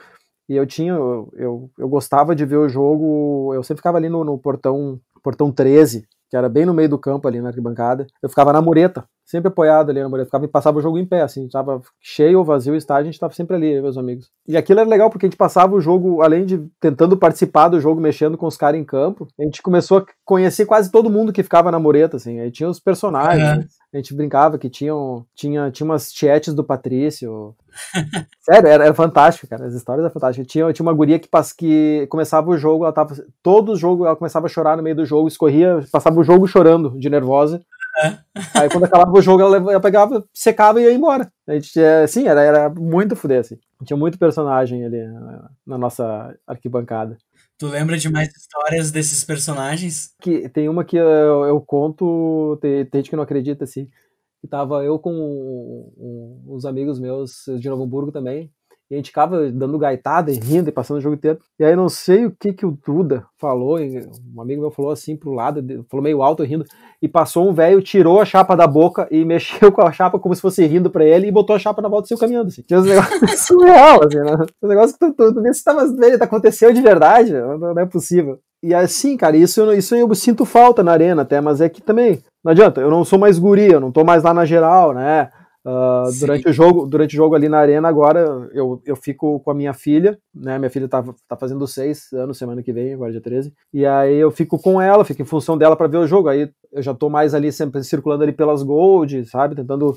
[0.48, 4.08] e eu tinha, eu, eu, eu gostava de ver o jogo, eu sempre ficava ali
[4.08, 8.06] no, no portão, portão 13, que era bem no meio do campo ali na arquibancada,
[8.22, 11.06] eu ficava na mureta, sempre apoiado ali na mureta, ficava e passava o jogo em
[11.06, 14.28] pé, assim, tava cheio ou vazio o estádio, a gente tava sempre ali, meus amigos.
[14.46, 17.80] E aquilo era legal porque a gente passava o jogo, além de tentando participar do
[17.80, 21.32] jogo, mexendo com os caras em campo, a gente começou a conhecer quase todo mundo
[21.32, 23.66] que ficava na mureta, assim, aí tinha os personagens, né?
[23.92, 27.54] a gente brincava que tinham, tinha, tinha umas chats do Patrício.
[28.40, 29.66] Sério, era, era fantástico, cara.
[29.66, 30.46] As histórias eram fantásticas.
[30.46, 33.14] Tinha, tinha uma guria que, que começava o jogo, ela tava.
[33.42, 36.46] Todo o jogo ela começava a chorar no meio do jogo, escorria, passava o jogo
[36.46, 37.60] chorando, de nervosa.
[38.54, 41.30] Aí quando acabava o jogo, ela, ela pegava, secava e ia embora.
[41.46, 43.58] A gente, é, sim, era, era muito fuder, assim.
[43.84, 47.16] Tinha muito personagem ali na, na nossa arquibancada.
[47.58, 50.14] Tu lembra de mais histórias desses personagens?
[50.20, 53.88] que tem uma que eu, eu conto, tem, tem gente que não acredita, assim,
[54.40, 58.50] que tava eu com um- um- uns amigos meus de Novo Hamburgo também,
[58.90, 61.38] e a gente ficava dando gaitada e rindo e passando o jogo inteiro.
[61.58, 65.16] E aí não sei o que que o Duda falou, um amigo meu falou assim
[65.16, 66.64] pro lado, falou meio alto rindo,
[67.00, 70.34] e passou um velho, tirou a chapa da boca e mexeu com a chapa como
[70.34, 72.62] se fosse rindo pra ele e botou a chapa na volta e saiu caminhando, assim.
[72.62, 74.46] Tinha uns negócios surreal, assim, né?
[74.60, 77.86] Um negócio que tu, tu, tu vê se tava, velho, aconteceu de verdade, não, é
[77.86, 78.40] possível.
[78.62, 82.22] E assim, cara, isso, isso eu sinto falta na arena até, mas é que também,
[82.44, 85.30] não adianta, eu não sou mais guri, eu não tô mais lá na geral, né?
[85.64, 86.20] Ah, Sim.
[86.20, 89.54] durante o jogo, durante o jogo ali na arena agora eu, eu fico com a
[89.54, 90.58] minha filha, né?
[90.58, 93.52] Minha filha tá, tá fazendo seis anos semana que vem, agora dia 13.
[93.72, 96.28] E aí eu fico com ela, fico em função dela para ver o jogo.
[96.28, 99.54] Aí eu já tô mais ali sempre circulando ali pelas gold, sabe?
[99.54, 99.94] Tentando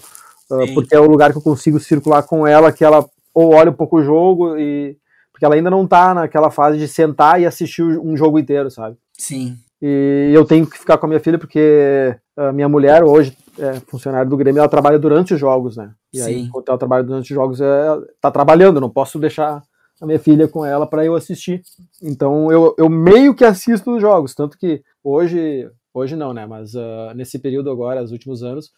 [0.51, 0.73] ah, Sim.
[0.73, 3.75] porque é o lugar que eu consigo circular com ela, que ela ou olha um
[3.75, 4.97] pouco o jogo e
[5.31, 8.97] porque ela ainda não tá naquela fase de sentar e assistir um jogo inteiro, sabe?
[9.17, 9.55] Sim.
[9.81, 13.79] E eu tenho que ficar com a minha filha porque a minha mulher hoje é
[13.87, 15.93] funcionária do Grêmio, ela trabalha durante os jogos, né?
[16.11, 16.41] E aí, Sim.
[16.45, 17.87] enquanto ela trabalha durante os jogos, é,
[18.19, 19.61] tá trabalhando, não posso deixar
[20.01, 21.61] a minha filha com ela para eu assistir.
[22.01, 26.45] Então eu, eu meio que assisto os jogos, tanto que hoje, hoje não, né?
[26.45, 28.71] Mas ah, nesse período agora, os últimos anos,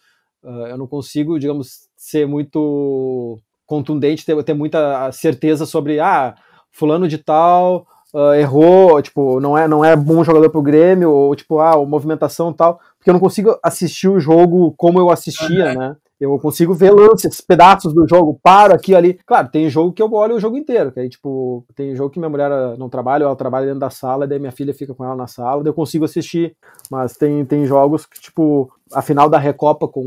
[0.44, 6.34] ah, eu não consigo, digamos, ser muito contundente, ter, ter muita certeza sobre, ah,
[6.70, 7.86] fulano de tal
[8.16, 12.50] ah, errou, tipo, não é, não é bom jogador pro Grêmio, ou tipo, ah, movimentação
[12.50, 15.96] e tal, porque eu não consigo assistir o jogo como eu assistia, né?
[16.18, 19.18] Eu consigo ver lances, pedaços do jogo, paro aqui ali.
[19.26, 22.18] Claro, tem jogo que eu olho o jogo inteiro, que aí, tipo, tem jogo que
[22.18, 25.14] minha mulher não trabalha, ela trabalha dentro da sala, daí minha filha fica com ela
[25.14, 26.56] na sala, daí eu consigo assistir.
[26.90, 30.00] Mas tem, tem jogos que, tipo, a final da Recopa com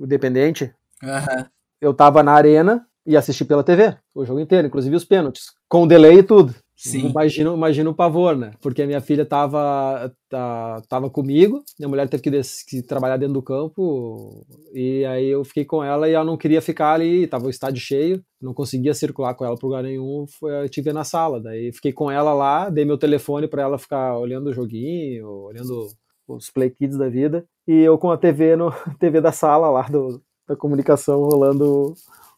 [0.00, 0.72] o Independente,
[1.04, 1.44] Aham.
[1.82, 5.86] eu tava na arena e assisti pela TV, o jogo inteiro, inclusive os pênaltis, com
[5.86, 6.54] delay e tudo.
[6.82, 7.08] Sim.
[7.10, 8.52] Imagina, imagina o pavor, né?
[8.60, 12.30] Porque a minha filha tava, tá- tava comigo, minha mulher teve que,
[12.68, 16.60] que trabalhar dentro do campo, e aí eu fiquei com ela e ela não queria
[16.60, 20.64] ficar ali, tava o estádio cheio, não conseguia circular com ela para lugar nenhum, foi,
[20.64, 21.40] eu tive na sala.
[21.40, 25.86] Daí fiquei com ela lá, dei meu telefone para ela ficar olhando o joguinho, olhando
[26.26, 29.82] os play kids da vida, e eu com a TV no TV da sala lá
[29.82, 31.94] do, da comunicação rolando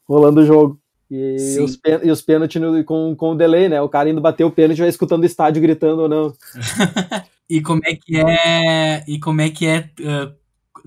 [0.06, 0.78] rolando o jogo.
[1.14, 1.62] E Sim.
[1.62, 3.80] os, e os pênaltis com, com o delay, né?
[3.80, 6.34] O cara indo bater o pênalti vai escutando o estádio gritando ou não.
[7.48, 10.34] E como é que é, e como é que é uh,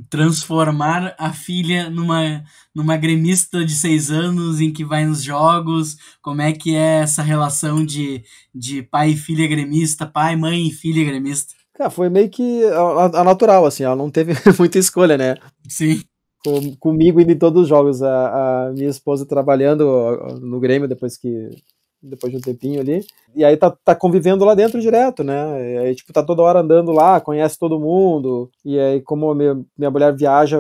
[0.09, 5.97] transformar a filha numa, numa gremista de seis anos em que vai nos jogos?
[6.21, 10.71] Como é que é essa relação de, de pai e filha gremista, pai, mãe e
[10.71, 11.53] filha gremista?
[11.75, 15.35] Cara, foi meio que a, a natural, assim, ela não teve muita escolha, né?
[15.69, 16.01] Sim,
[16.43, 18.01] Com- comigo indo em todos os jogos.
[18.01, 21.49] A, a minha esposa trabalhando no Grêmio depois que,
[22.01, 23.03] depois de um tempinho ali.
[23.35, 25.73] E aí tá, tá convivendo lá dentro direto, né?
[25.73, 28.49] E aí, tipo, tá toda hora andando lá, conhece todo mundo.
[28.65, 30.57] E aí, como minha, minha mulher viaja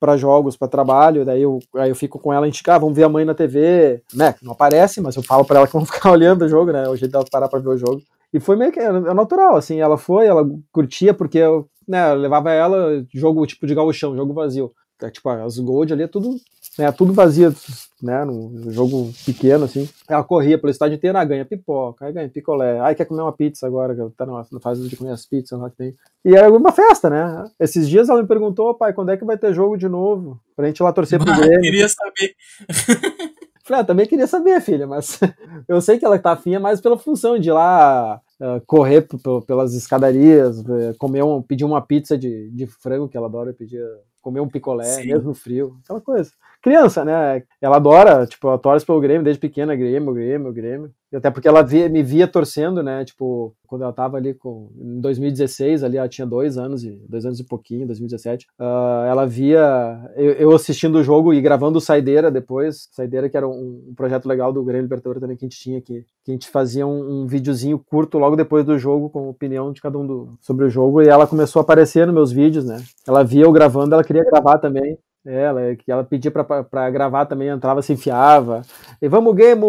[0.00, 2.94] para jogos, para trabalho, daí eu, aí eu fico com ela, a gente, ah, vamos
[2.94, 5.90] ver a mãe na TV, né, não aparece, mas eu falo para ela que vamos
[5.90, 8.00] ficar olhando o jogo, né, é o jeito dela parar para ver o jogo.
[8.32, 12.14] E foi meio que é natural, assim, ela foi, ela curtia porque eu, né, eu
[12.16, 14.72] levava ela jogo tipo de gauchão, jogo vazio.
[15.02, 16.36] É, tipo, as gold ali é tudo,
[16.78, 17.54] né, tudo vazio,
[18.02, 19.88] né, no jogo pequeno, assim.
[20.08, 23.32] Ela corria pelo estádio inteiro, ah, ganha pipoca, aí ganha picolé, aí quer comer uma
[23.32, 25.94] pizza agora, que tá na fase de comer as pizzas lá que tem.
[26.24, 27.44] E era uma festa, né?
[27.60, 30.40] Esses dias ela me perguntou, pai, quando é que vai ter jogo de novo?
[30.56, 31.60] Pra gente ir lá torcer pro Grêmio.
[31.60, 32.34] queria saber.
[33.68, 35.20] Falei, ah, também queria saber, filha, mas
[35.68, 39.06] eu sei que ela tá afim é mais pela função de ir lá uh, correr
[39.46, 43.84] pelas escadarias, uh, comer um, pedir uma pizza de, de frango, que ela adora pedir
[44.20, 45.08] comer um picolé, Sim.
[45.08, 46.32] mesmo frio, aquela coisa.
[46.62, 47.42] Criança, né?
[47.60, 50.92] Ela adora, tipo, ela torce pelo Grêmio desde pequena, Grêmio, Grêmio, Grêmio.
[51.14, 53.04] Até porque ela via, me via torcendo, né?
[53.04, 54.70] Tipo, quando ela tava ali com.
[54.76, 58.46] Em 2016, ali ela tinha dois anos, e dois anos e pouquinho, 2017.
[58.60, 62.88] Uh, ela via eu, eu, assistindo o jogo e gravando Saideira depois.
[62.92, 65.78] Saideira, que era um, um projeto legal do Grêmio Libertadores também que a gente tinha
[65.78, 66.04] aqui.
[66.24, 69.80] Que a gente fazia um, um videozinho curto logo depois do jogo, com opinião de
[69.80, 71.00] cada um do, sobre o jogo.
[71.00, 72.82] E ela começou a aparecer nos meus vídeos, né?
[73.06, 74.98] Ela via eu gravando, ela queria gravar também.
[75.28, 78.62] Ela, que ela pedia para gravar também, entrava, se enfiava,
[79.00, 79.62] e vamos game,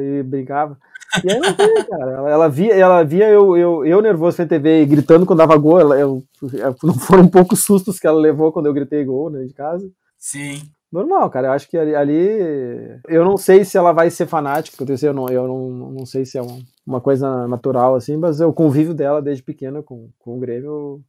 [0.00, 0.78] e brincava.
[1.22, 2.10] E aí não tem, cara.
[2.10, 5.78] Ela, ela, via, ela via eu, eu, eu nervoso na TV gritando quando dava gol.
[5.78, 6.24] Ela, eu,
[6.82, 9.88] não foram um poucos sustos que ela levou quando eu gritei gol né, de casa.
[10.18, 10.62] Sim.
[10.90, 11.48] Normal, cara.
[11.48, 13.00] Eu acho que ali, ali.
[13.08, 16.38] Eu não sei se ela vai ser fanática, eu não, eu não, não sei se
[16.38, 20.40] é uma, uma coisa natural, assim, mas o convívio dela desde pequena com, com o
[20.40, 21.00] Grêmio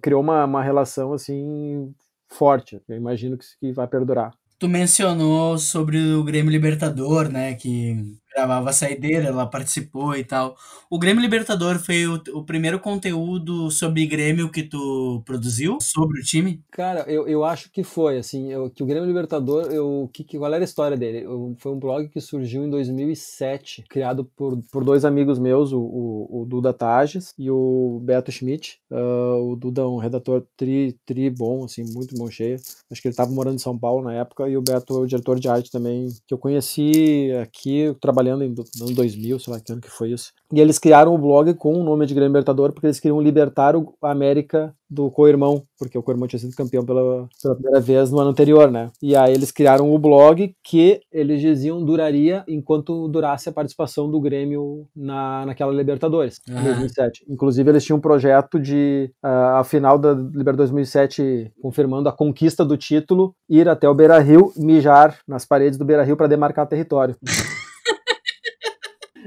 [0.00, 1.92] criou uma, uma relação, assim,
[2.34, 2.80] forte.
[2.88, 4.32] Eu imagino que, que vai perdurar.
[4.58, 7.54] Tu mencionou sobre o Grêmio Libertador, né?
[7.54, 10.56] Que gravava saideira, ela participou e tal.
[10.90, 16.22] O Grêmio Libertador foi o, o, primeiro conteúdo sobre Grêmio que tu produziu sobre o
[16.22, 16.62] time?
[16.70, 20.52] Cara, eu, eu acho que foi, assim, eu, que o Grêmio Libertador, eu, que, qual
[20.52, 21.24] era a história dele?
[21.24, 25.80] Eu, foi um blog que surgiu em 2007, criado por, por dois amigos meus, o,
[25.80, 28.78] o, o Duda Tages e o Beto Schmidt.
[28.90, 32.56] Uh, o Duda é um redator tri, tri bom, assim, muito bom cheio.
[32.90, 35.06] Acho que ele estava morando em São Paulo na época, e o Beto é o
[35.06, 39.60] diretor de arte também, que eu conheci aqui, trabalhando trabalhando em ano 2000, sei lá
[39.60, 40.32] que ano que foi isso.
[40.52, 43.76] E eles criaram o blog com o nome de Grêmio Libertador porque eles queriam libertar
[43.76, 48.20] o América do co-irmão, porque o co-irmão tinha sido campeão pela, pela primeira vez no
[48.20, 48.90] ano anterior, né?
[49.02, 54.20] E aí eles criaram o blog que eles diziam duraria enquanto durasse a participação do
[54.20, 57.24] Grêmio na, naquela Libertadores, em 2007.
[57.28, 62.64] Inclusive eles tinham um projeto de, uh, a final da Libertadores 2007, confirmando a conquista
[62.64, 67.16] do título, ir até o Beira-Rio, mijar nas paredes do Beira-Rio para demarcar território.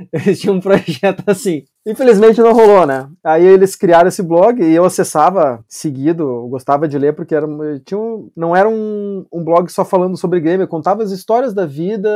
[0.13, 1.65] Eles tinham um projeto assim.
[1.87, 3.07] Infelizmente não rolou, né?
[3.23, 7.47] Aí eles criaram esse blog e eu acessava seguido, gostava de ler porque era,
[7.85, 11.53] tinha um, não era um, um blog só falando sobre Grêmio, eu contava as histórias
[11.53, 12.09] da vida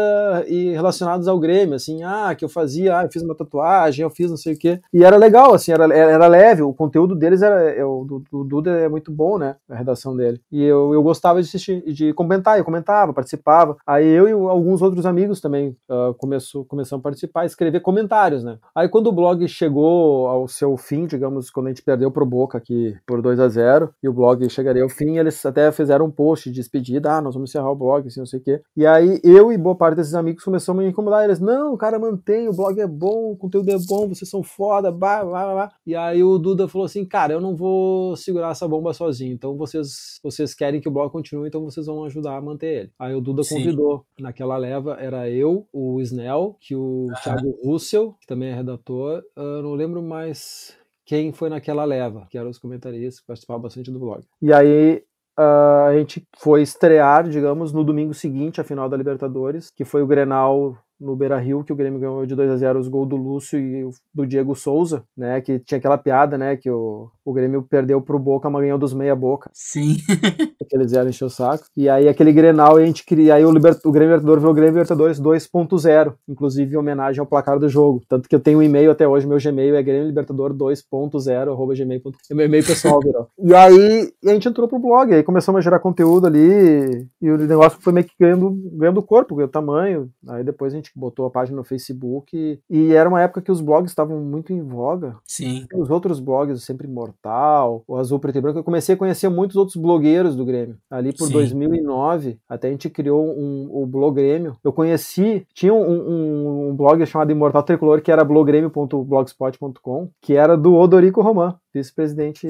[0.46, 4.10] e relacionadas ao Grêmio, assim, ah, que eu fazia, ah, eu fiz uma tatuagem, eu
[4.10, 4.82] fiz não sei o quê.
[4.94, 8.90] E era legal, assim, era, era leve, o conteúdo deles era, eu, do Duda é
[8.90, 10.42] muito bom, né, a redação dele.
[10.52, 13.78] E eu, eu gostava de assistir, de comentar, eu comentava, participava.
[13.88, 18.58] Aí eu e alguns outros amigos também uh, começou, começamos a participar, escrever comentários, né.
[18.76, 22.58] Aí quando o blog chegou ao seu fim, digamos, quando a gente perdeu pro Boca
[22.58, 26.12] aqui por 2 a 0 e o blog chegaria ao fim, eles até fizeram um
[26.12, 28.62] post de despedida, ah, nós vamos encerrar o blog, assim, não sei o quê.
[28.76, 32.00] E aí eu e boa parte desses amigos começamos a me incomodar, eles, não, cara,
[32.00, 35.72] mantém, o blog é bom, o conteúdo é bom, vocês são foda, blá, blá, blá.
[35.86, 39.56] E aí o Duda falou assim, cara, eu não vou segurar essa bomba sozinho, então
[39.56, 42.92] vocês, vocês querem que o blog continue, então vocês vão ajudar a manter ele.
[42.98, 43.58] Aí o Duda Sim.
[43.58, 49.22] convidou, naquela leva era eu, o Snell, que o Thiago Russell, que também é redator,
[49.42, 53.92] eu não lembro mais quem foi naquela leva, que eram os comentaristas que participavam bastante
[53.92, 54.24] do blog.
[54.42, 55.04] E aí
[55.38, 60.02] uh, a gente foi estrear, digamos, no domingo seguinte, a final da Libertadores, que foi
[60.02, 63.10] o Grenal no Beira Rio, que o Grêmio ganhou de 2 a 0 os gols
[63.10, 65.42] do Lúcio e do Diego Souza, né?
[65.42, 66.56] Que tinha aquela piada, né?
[66.56, 69.50] Que o, o Grêmio perdeu pro Boca, mas ganhou dos meia boca.
[69.52, 69.98] Sim.
[70.66, 71.66] que eles vieram encher o saco.
[71.76, 73.36] E aí aquele Grenal, a gente queria.
[73.36, 77.60] Aí o, Liber, o Grêmio Libertador virou Grêmio Libertadores 2.0, inclusive em homenagem ao placar
[77.60, 78.02] do jogo.
[78.08, 81.74] Tanto que eu tenho um e-mail até hoje, meu Gmail é Grêmio Libertador 2.0, arroba
[81.74, 82.12] gmail.com.
[82.30, 83.28] É meu e-mail pessoal, virou.
[83.42, 87.38] e aí a gente entrou pro blog, aí começamos a gerar conteúdo ali, e o
[87.38, 90.10] negócio foi meio que ganhando, ganhando corpo, ganhando tamanho.
[90.28, 92.60] Aí depois a gente botou a página no Facebook.
[92.70, 95.18] E era uma época que os blogs estavam muito em voga.
[95.26, 95.66] Sim.
[95.74, 99.30] Os outros blogs, o Sempre Imortal, o Azul Preto e Branco, eu comecei a conhecer
[99.30, 100.78] muitos outros blogueiros do Grêmio.
[100.90, 101.34] Ali por Sim.
[101.34, 104.58] 2009, até a gente criou um, o Blog Grêmio.
[104.64, 110.58] Eu conheci, tinha um, um, um blog chamado Imortal Tricolor, que era blogrêmio.blogspot.com, que era
[110.58, 112.48] do Odorico Roman, vice-presidente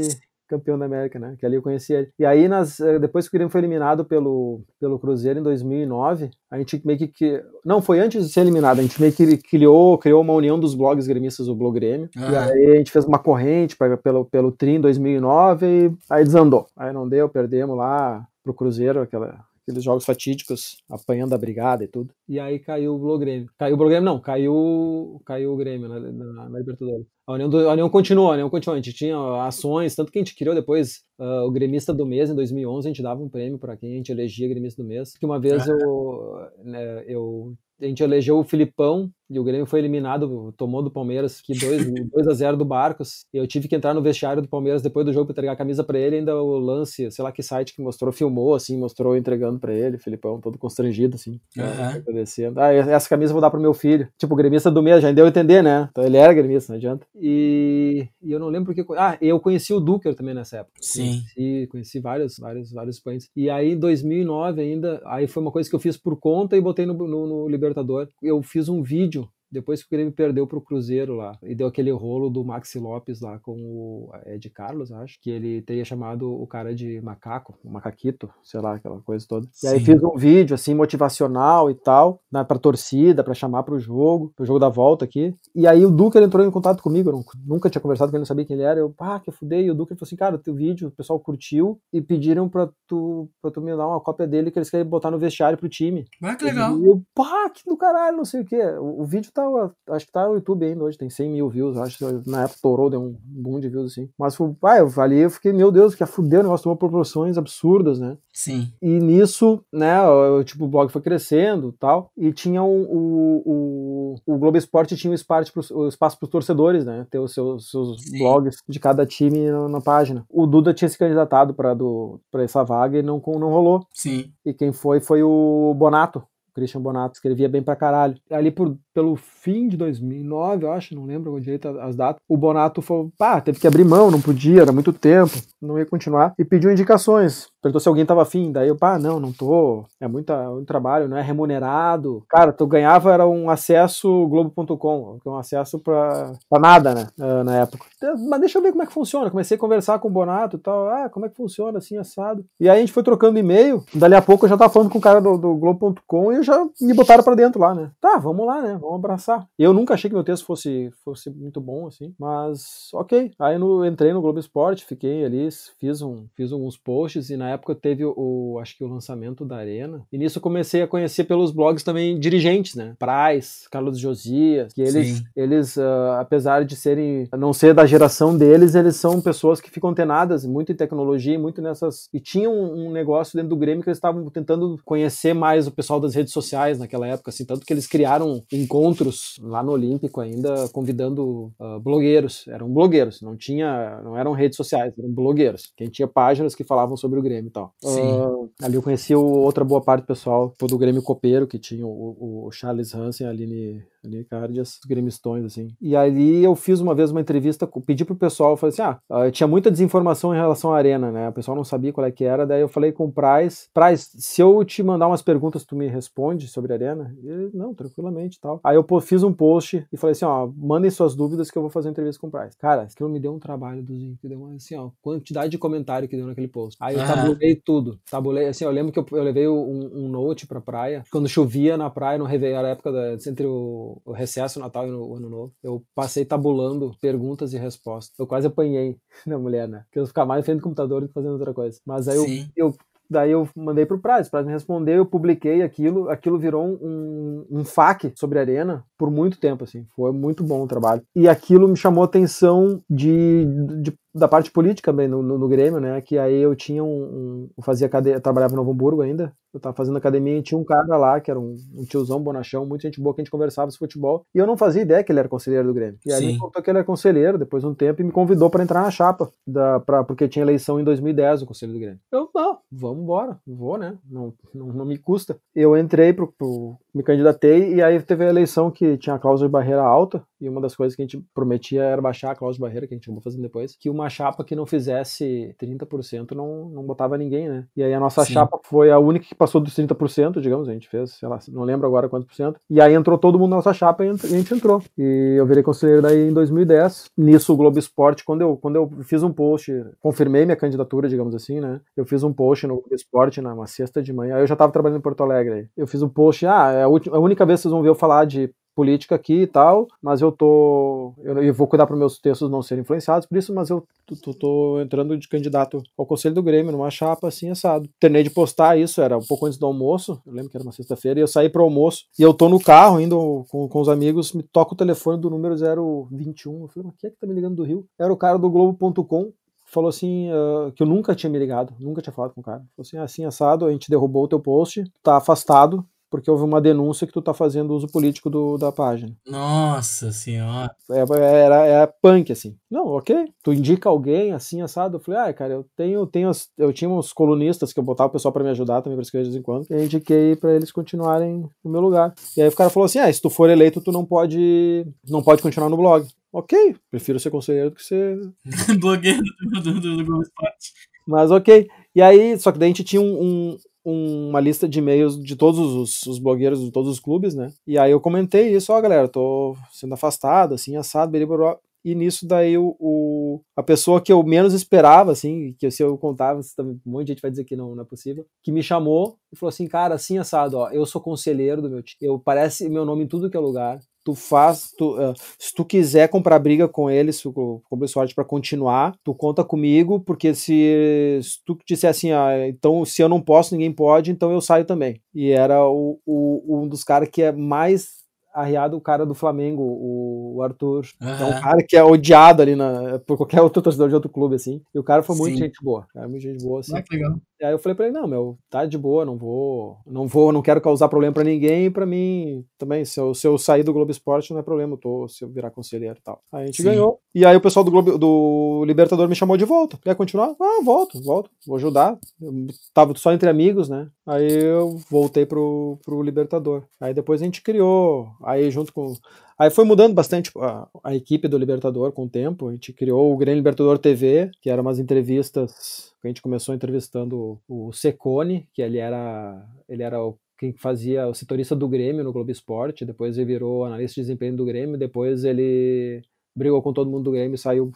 [0.52, 1.36] campeão da América, né?
[1.40, 2.10] Que ali eu conheci ele.
[2.20, 6.30] E aí, nas, eh, depois que o Grêmio foi eliminado pelo, pelo Cruzeiro em 2009,
[6.50, 7.42] a gente meio que.
[7.66, 10.76] Não, foi antes de ser eliminado, a gente meio que criou, criou uma união dos
[10.76, 12.10] blogs gremistas, o Blog Grêmio.
[12.16, 12.32] Uhum.
[12.32, 16.24] E aí a gente fez uma corrente pra, pelo, pelo TRI em 2009 e aí
[16.24, 16.68] desandou.
[16.76, 19.40] Aí não deu, perdemos lá pro Cruzeiro, aquela,
[19.72, 22.14] aqueles jogos fatídicos, apanhando a brigada e tudo.
[22.28, 23.50] E aí caiu o Grêmio.
[23.58, 27.06] Caiu o Grêmio, não, caiu, caiu o Grêmio na, na, na Libertadores.
[27.26, 28.76] A União, do, a União continuou, a União continuou.
[28.76, 32.30] A gente tinha ações, tanto que a gente criou depois uh, o gremista do mês
[32.30, 35.16] em 2011, a gente dava um prêmio para quem a gente elegia gremista do mês.
[35.18, 39.80] Que uma vez eu, né, eu a gente elegeu o Filipão e o Grêmio foi
[39.80, 43.26] eliminado, tomou do Palmeiras que 2 a 0 do Barcos.
[43.34, 45.56] E eu tive que entrar no vestiário do Palmeiras depois do jogo para entregar a
[45.56, 49.16] camisa para ele, ainda o lance, sei lá que site que mostrou, filmou assim, mostrou
[49.16, 51.64] entregando para ele, Filipão todo constrangido assim, uhum.
[51.96, 52.60] agradecendo.
[52.60, 54.10] Ah, essa camisa eu vou dar pro meu filho.
[54.18, 55.88] Tipo, o gremista do mês, já deu a entender, né?
[55.92, 57.08] Então ele era gremista, não adianta.
[57.16, 60.76] E, e eu não lembro porque Ah, eu conheci o Duker também nessa época.
[60.82, 61.22] Sim.
[61.34, 63.30] Conheci, conheci vários vários vários expoentes.
[63.34, 66.62] E aí em 2009 ainda, aí foi uma coisa que eu fiz por conta e
[66.62, 68.10] botei no, no, no Libertador.
[68.22, 69.21] Eu fiz um vídeo
[69.52, 72.80] depois que o Grêmio perdeu para o Cruzeiro lá e deu aquele rolo do Maxi
[72.80, 77.58] Lopes lá com o Ed Carlos, acho, que ele teria chamado o cara de macaco,
[77.64, 79.48] o macaquito, sei lá, aquela coisa toda.
[79.52, 79.68] Sim.
[79.68, 83.76] E aí fiz um vídeo assim motivacional e tal, né, para torcida, para chamar para
[83.76, 85.34] o jogo, pro jogo da volta aqui.
[85.54, 88.26] E aí o Duque entrou em contato comigo, eu nunca tinha conversado com ele, não
[88.26, 88.80] sabia quem ele era.
[88.80, 89.66] Eu, pá, que fudei.
[89.66, 92.70] E o Duque falou assim: "Cara, o teu vídeo, o pessoal curtiu e pediram para
[92.88, 96.06] tu tu me dar uma cópia dele que eles querem botar no vestiário pro time".
[96.24, 96.78] Ah, que legal.
[96.80, 98.62] E eu, pá, que do caralho, não sei o quê.
[98.80, 99.41] O, o vídeo tá
[99.90, 102.60] acho que tá no YouTube ainda hoje, tem 100 mil views, acho que na época
[102.62, 104.10] torou, deu um boom de views assim.
[104.18, 107.38] Mas, pai, eu ali eu fiquei, meu Deus, que a fuder, o negócio tomou proporções
[107.38, 108.18] absurdas, né?
[108.34, 108.72] Sim.
[108.82, 114.34] E nisso, né, o, tipo, o blog foi crescendo tal, e tinha um, o, o,
[114.34, 117.06] o Globo Esporte tinha um espaço para o espaço pros torcedores, né?
[117.10, 120.26] Ter os seus, seus blogs de cada time na, na, página.
[120.30, 123.86] O Duda tinha se candidatado para essa vaga e não, não rolou.
[123.92, 124.32] Sim.
[124.46, 126.24] E quem foi foi o Bonato,
[126.54, 128.18] Christian Bonato escrevia bem pra caralho.
[128.30, 132.82] Ali por, pelo fim de 2009, eu acho, não lembro direito as datas, o Bonato
[132.82, 136.46] falou, pá, teve que abrir mão, não podia, era muito tempo, não ia continuar, e
[136.46, 137.48] pediu indicações.
[137.62, 140.68] Perguntou se alguém tava afim, daí eu, pá, não, não tô, é muito, é muito
[140.68, 142.24] trabalho, não é remunerado.
[142.28, 147.08] Cara, tu ganhava era um acesso globo.com, é um acesso pra, pra nada, né,
[147.44, 147.86] na época.
[148.28, 149.30] Mas deixa eu ver como é que funciona.
[149.30, 152.44] Comecei a conversar com o Bonato e tal, ah, como é que funciona, assim, assado.
[152.60, 154.98] E aí a gente foi trocando e-mail, dali a pouco eu já tava falando com
[154.98, 157.92] o cara do, do globo.com e já me botaram para dentro lá, né?
[158.02, 158.81] Tá, vamos lá, né?
[158.82, 159.48] Vamos abraçar.
[159.58, 163.32] Eu nunca achei que meu texto fosse, fosse muito bom, assim, mas ok.
[163.40, 165.48] Aí no, entrei no Globo Esporte, fiquei ali,
[165.80, 169.58] fiz, um, fiz alguns posts e na época teve o, acho que o lançamento da
[169.58, 170.04] Arena.
[170.12, 172.96] E nisso eu comecei a conhecer pelos blogs também dirigentes, né?
[172.98, 178.76] Praz, Carlos Josias, que eles, eles uh, apesar de serem, não ser da geração deles,
[178.76, 182.10] eles são pessoas que ficam antenadas muito em tecnologia, muito nessas.
[182.14, 185.72] E tinham um, um negócio dentro do Grêmio que eles estavam tentando conhecer mais o
[185.72, 188.42] pessoal das redes sociais naquela época, assim, tanto que eles criaram
[188.72, 194.56] encontros lá no Olímpico ainda, convidando uh, blogueiros, eram blogueiros, não tinha, não eram redes
[194.56, 197.74] sociais, eram blogueiros, quem tinha páginas que falavam sobre o Grêmio e tal.
[197.84, 201.86] Uh, ali eu conheci o, outra boa parte do pessoal, do Grêmio Copeiro, que tinha
[201.86, 205.70] o, o Charles Hansen, a Aline ali, Cardias, gremistões, assim.
[205.80, 209.32] E ali eu fiz uma vez uma entrevista, pedi pro pessoal, falei assim, ah, ah,
[209.32, 211.30] tinha muita desinformação em relação à arena, né?
[211.30, 214.10] O pessoal não sabia qual é que era, daí eu falei com o Praz, Praz,
[214.14, 217.16] se eu te mandar umas perguntas, tu me responde sobre a arena?
[217.22, 218.60] E ele, não, tranquilamente tal.
[218.64, 221.72] Aí eu fiz um post e falei assim, ó, mandem suas dúvidas que eu vou
[221.72, 222.56] fazer uma entrevista com o Praz.
[222.56, 226.08] Cara, aquilo me deu um trabalho do que deu uma, assim, ó, quantidade de comentário
[226.08, 226.78] que deu naquele post.
[226.82, 230.48] Aí eu tabulei tudo, tabulei, assim, eu lembro que eu, eu levei um, um note
[230.48, 234.12] pra praia, quando chovia na praia, no Réveillon, era a época da, entre o o,
[234.12, 238.18] recesso, o Natal e o Ano Novo, eu passei tabulando perguntas e respostas.
[238.18, 239.84] Eu quase apanhei da mulher, né?
[239.86, 241.80] Porque eu ficava mais frente do computador do que fazendo outra coisa.
[241.86, 242.76] Mas aí eu, eu
[243.12, 247.46] Daí eu mandei pro Praz, o Praz me respondeu, eu publiquei aquilo, aquilo virou um,
[247.52, 251.02] um FAQ sobre a Arena por muito tempo, assim, foi muito bom o trabalho.
[251.14, 253.46] E aquilo me chamou a atenção de,
[253.82, 256.02] de da parte política também no, no, no, Grêmio, né?
[256.02, 256.88] Que aí eu tinha um.
[256.88, 259.34] um eu fazia academia, eu trabalhava em Novo Hamburgo ainda.
[259.54, 262.66] Eu tava fazendo academia e tinha um cara lá, que era um, um, tiozão bonachão,
[262.66, 264.26] muita gente boa que a gente conversava sobre futebol.
[264.34, 266.00] E eu não fazia ideia que ele era conselheiro do Grêmio.
[266.06, 266.30] E aí Sim.
[266.30, 268.82] ele contou que ele era conselheiro depois de um tempo e me convidou para entrar
[268.82, 272.00] na chapa, da, pra, porque tinha eleição em 2010 o conselho do Grêmio.
[272.12, 273.98] Eu, não, vamos embora, vou, né?
[274.10, 275.38] Não, não, não me custa.
[275.54, 279.48] Eu entrei pro, pro me candidatei e aí teve a eleição que tinha a cláusula
[279.48, 282.68] de barreira alta e uma das coisas que a gente prometia era baixar a cláusula
[282.68, 286.32] de barreira, que a gente acabou fazendo depois, que uma chapa que não fizesse 30%
[286.32, 287.66] não, não botava ninguém, né?
[287.76, 288.34] E aí a nossa Sim.
[288.34, 291.64] chapa foi a única que passou dos 30%, digamos, a gente fez, sei lá, não
[291.64, 294.14] lembro agora quantos por cento, e aí entrou todo mundo na nossa chapa e a
[294.16, 294.82] gente entrou.
[294.98, 297.12] E eu virei conselheiro daí em 2010.
[297.18, 301.36] Nisso o Globo Esporte, quando eu, quando eu fiz um post, confirmei minha candidatura, digamos
[301.36, 301.82] assim, né?
[301.96, 305.00] Eu fiz um post no Globo Esporte na sexta de manhã, eu já tava trabalhando
[305.00, 305.68] em Porto Alegre aí.
[305.78, 307.90] Eu fiz um post, ah, é a, última, a única vez que vocês vão ver
[307.90, 311.14] eu falar de política aqui e tal, mas eu tô.
[311.20, 313.86] Eu, eu vou cuidar para meus textos não serem influenciados por isso, mas eu
[314.24, 317.90] tô, tô, entrando de candidato ao Conselho do Grêmio, numa chapa assim assado.
[318.00, 320.72] Terminei de postar isso, era um pouco antes do almoço, eu lembro que era uma
[320.72, 323.90] sexta-feira, e eu saí pro almoço, e eu tô no carro indo com, com os
[323.90, 326.62] amigos, me toca o telefone do número 021.
[326.62, 327.86] Eu falei, mas quem é que tá me ligando do Rio?
[328.00, 329.32] Era o cara do Globo.com,
[329.66, 332.60] falou assim uh, que eu nunca tinha me ligado, nunca tinha falado com o cara.
[332.76, 336.60] Falou assim, assim assado, a gente derrubou o teu post, tá afastado, porque houve uma
[336.60, 339.16] denúncia que tu tá fazendo uso político do, da página.
[339.26, 340.70] Nossa senhora.
[340.92, 342.58] É, era, é punk, assim.
[342.70, 343.32] Não, ok.
[343.42, 344.98] Tu indica alguém assim, assado.
[344.98, 348.12] Eu falei, ah, cara, eu tenho, tenho eu tinha uns colunistas que eu botava o
[348.12, 349.66] pessoal para me ajudar também para escrever de vez em quando.
[349.70, 352.14] E eu indiquei para eles continuarem no meu lugar.
[352.36, 354.86] E aí o cara falou assim: ah, se tu for eleito, tu não pode.
[355.10, 356.06] não pode continuar no blog.
[356.34, 358.20] Ok, prefiro ser conselheiro do que ser.
[358.80, 359.22] Blogueiro
[359.54, 360.74] do, do, do, do Globo Esporte.
[361.08, 361.68] Mas ok.
[361.94, 365.60] E aí, só que daí a gente tinha um, uma lista de e-mails de todos
[365.60, 367.52] os, os, blogueiros de todos os clubes, né?
[367.66, 371.60] E aí eu comentei isso, ó, galera, tô sendo afastado, assim, assado, beriboró.
[371.84, 375.98] E nisso daí o, o, a pessoa que eu menos esperava, assim, que se eu
[375.98, 379.18] contava, um monte de gente vai dizer que não, não é possível, que me chamou
[379.34, 382.70] e falou assim, cara, assim, assado, ó, eu sou conselheiro do meu time, eu parece
[382.70, 386.40] meu nome em tudo que é lugar, tu faz, tu, uh, se tu quiser comprar
[386.40, 391.58] briga com eles, com o sorte para continuar, tu conta comigo, porque se, se, tu
[391.66, 395.02] disser assim, ah, então se eu não posso, ninguém pode, então eu saio também.
[395.14, 398.02] E era o, o um dos caras que é mais
[398.34, 400.88] arriado o cara do Flamengo, o Arthur.
[401.02, 401.10] Uhum.
[401.10, 404.36] É um cara que é odiado ali na, por qualquer outro torcedor de outro clube,
[404.36, 404.62] assim.
[404.74, 405.44] E o cara foi muito Sim.
[405.44, 405.86] gente boa.
[405.94, 406.76] Cara, muito gente boa, assim.
[406.76, 407.16] Ah, que legal.
[407.42, 410.42] Aí eu falei pra ele, não, meu, tá de boa, não vou, não vou, não
[410.42, 413.74] quero causar problema pra ninguém, e pra mim também, se eu, se eu sair do
[413.74, 416.22] Globo Esporte não é problema, eu tô, se eu virar conselheiro e tal.
[416.32, 416.70] Aí a gente Sim.
[416.70, 417.00] ganhou.
[417.16, 419.78] E aí o pessoal do Globo, do Libertador me chamou de volta.
[419.82, 420.36] Quer continuar?
[420.40, 421.98] Ah, volto, volto, vou ajudar.
[422.22, 423.88] Eu tava só entre amigos, né?
[424.06, 426.64] Aí eu voltei pro, pro Libertador.
[426.80, 428.94] Aí depois a gente criou, aí junto com
[429.40, 432.48] Aí foi mudando bastante a, a, equipe do Libertador com o tempo.
[432.48, 437.31] A gente criou o Grêmio Libertador TV, que eram umas entrevistas a gente começou entrevistando
[437.48, 442.12] o Secone, que ele era, ele era o quem fazia o setorista do Grêmio no
[442.12, 446.02] Globo Esporte, depois ele virou analista de desempenho do Grêmio, depois ele
[446.36, 447.72] brigou com todo mundo do Grêmio e saiu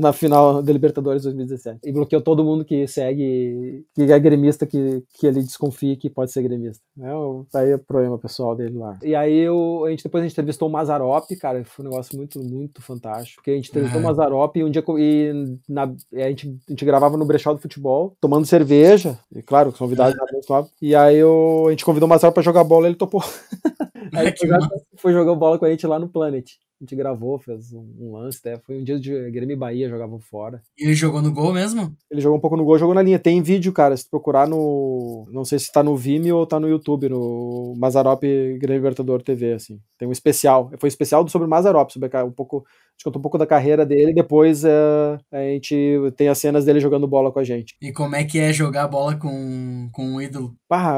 [0.00, 1.80] na, final da Libertadores 2017.
[1.84, 6.32] E bloqueou todo mundo que segue, que é gremista, que, que ele desconfie que pode
[6.32, 6.82] ser gremista.
[6.98, 8.98] É, aí é o problema pessoal dele lá.
[9.02, 12.16] E aí eu, a gente, depois a gente entrevistou o Mazarop, cara, foi um negócio
[12.16, 13.36] muito, muito fantástico.
[13.36, 16.84] Porque a gente entrevistou o Mazarop e um dia e na, a, gente, a gente
[16.84, 21.70] gravava no Brechó do Futebol, tomando cerveja, e claro, convidados da E aí eu, a
[21.70, 23.22] gente convidou o Mazarop pra jogar bola e ele topou.
[24.14, 26.52] aí foi jogar, foi jogar bola com a gente lá no Planet
[26.84, 28.58] a gente gravou, fez um, lance, até.
[28.58, 30.62] Foi um dia de Grêmio e Bahia, jogavam fora.
[30.78, 31.96] E ele jogou no gol mesmo?
[32.10, 33.18] Ele jogou um pouco no gol, jogou na linha.
[33.18, 35.26] Tem vídeo, cara, se tu procurar no.
[35.30, 39.54] Não sei se tá no Vimeo ou tá no YouTube, no Mazarop Grêmio Libertador TV,
[39.54, 39.80] assim.
[39.98, 40.70] Tem um especial.
[40.78, 42.58] Foi um especial sobre o Mazarop, sobre um pouco.
[42.58, 46.38] A gente contou um pouco da carreira dele e depois é, a gente tem as
[46.38, 47.74] cenas dele jogando bola com a gente.
[47.80, 50.54] E como é que é jogar bola com, com um ídolo?
[50.68, 50.96] Pá,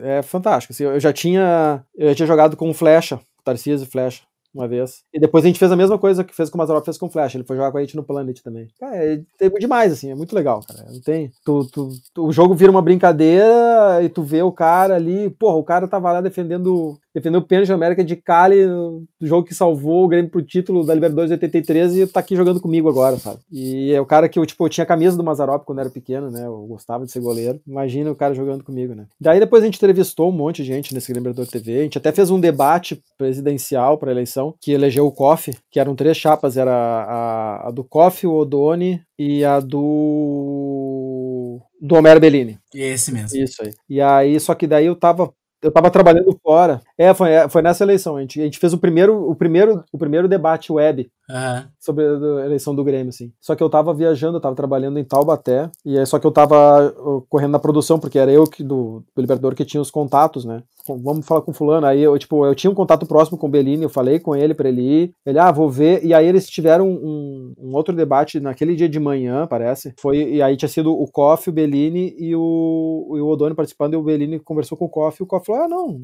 [0.00, 0.72] é fantástico.
[0.72, 1.84] Assim, eu já tinha.
[1.96, 5.02] Eu já tinha jogado com Flecha, Tarcísio e Flecha uma vez.
[5.12, 7.06] E depois a gente fez a mesma coisa que fez com o Mazarop, fez com
[7.06, 7.34] o Flash.
[7.34, 8.68] Ele foi jogar com a gente no Planet também.
[8.78, 10.84] Cara, é, é demais, assim, é muito legal, cara.
[10.90, 11.30] Não tem.
[11.44, 15.30] Tu, tu, tu, o jogo vira uma brincadeira e tu vê o cara ali.
[15.30, 19.46] Porra, o cara tava lá defendendo defendeu o pênalti da América de Cali, do jogo
[19.46, 23.16] que salvou o Grêmio pro título da Libertadores 83 e tá aqui jogando comigo agora,
[23.16, 23.40] sabe?
[23.50, 25.90] E é o cara que eu, tipo, eu tinha a camisa do Mazarop quando era
[25.90, 26.46] pequeno, né?
[26.46, 27.60] Eu gostava de ser goleiro.
[27.66, 29.06] Imagina o cara jogando comigo, né?
[29.20, 31.80] Daí depois a gente entrevistou um monte de gente nesse Grêmio Libertadores TV.
[31.80, 35.94] A gente até fez um debate presidencial para eleição que elegeu o COF, que eram
[35.94, 42.58] três chapas, era a, a do COF, o Odoni e a do do Homero Bellini.
[42.74, 43.38] Esse mesmo.
[43.38, 43.72] Isso aí.
[43.88, 45.32] E aí, só que daí eu tava
[45.62, 46.80] eu tava trabalhando fora.
[47.00, 48.18] É, foi, é, foi nessa eleição.
[48.18, 51.66] A gente, a gente fez o primeiro, o primeiro, o primeiro debate web Aham.
[51.80, 53.32] sobre a eleição do Grêmio, assim.
[53.40, 56.30] Só que eu tava viajando, eu tava trabalhando em Taubaté, e é só que eu
[56.30, 59.90] tava uh, correndo na produção, porque era eu que, do, do Libertador que tinha os
[59.90, 60.62] contatos, né?
[60.86, 61.86] Vamos falar com fulano.
[61.86, 64.54] Aí eu, tipo, eu tinha um contato próximo com o Bellini, eu falei com ele
[64.54, 65.14] pra ele ir.
[65.24, 66.04] Ele, ah, vou ver.
[66.04, 69.94] E aí eles tiveram um, um outro debate naquele dia de manhã, parece.
[69.98, 73.94] Foi, e aí tinha sido o Koff, o Bellini e o, e o Odoni participando,
[73.94, 76.00] e o Bellini conversou com o Koff, e o Koff falou, ah, não,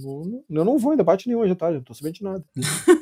[0.51, 2.45] eu não vou em debate nenhum hoje à tarde, não tô sabendo de nada.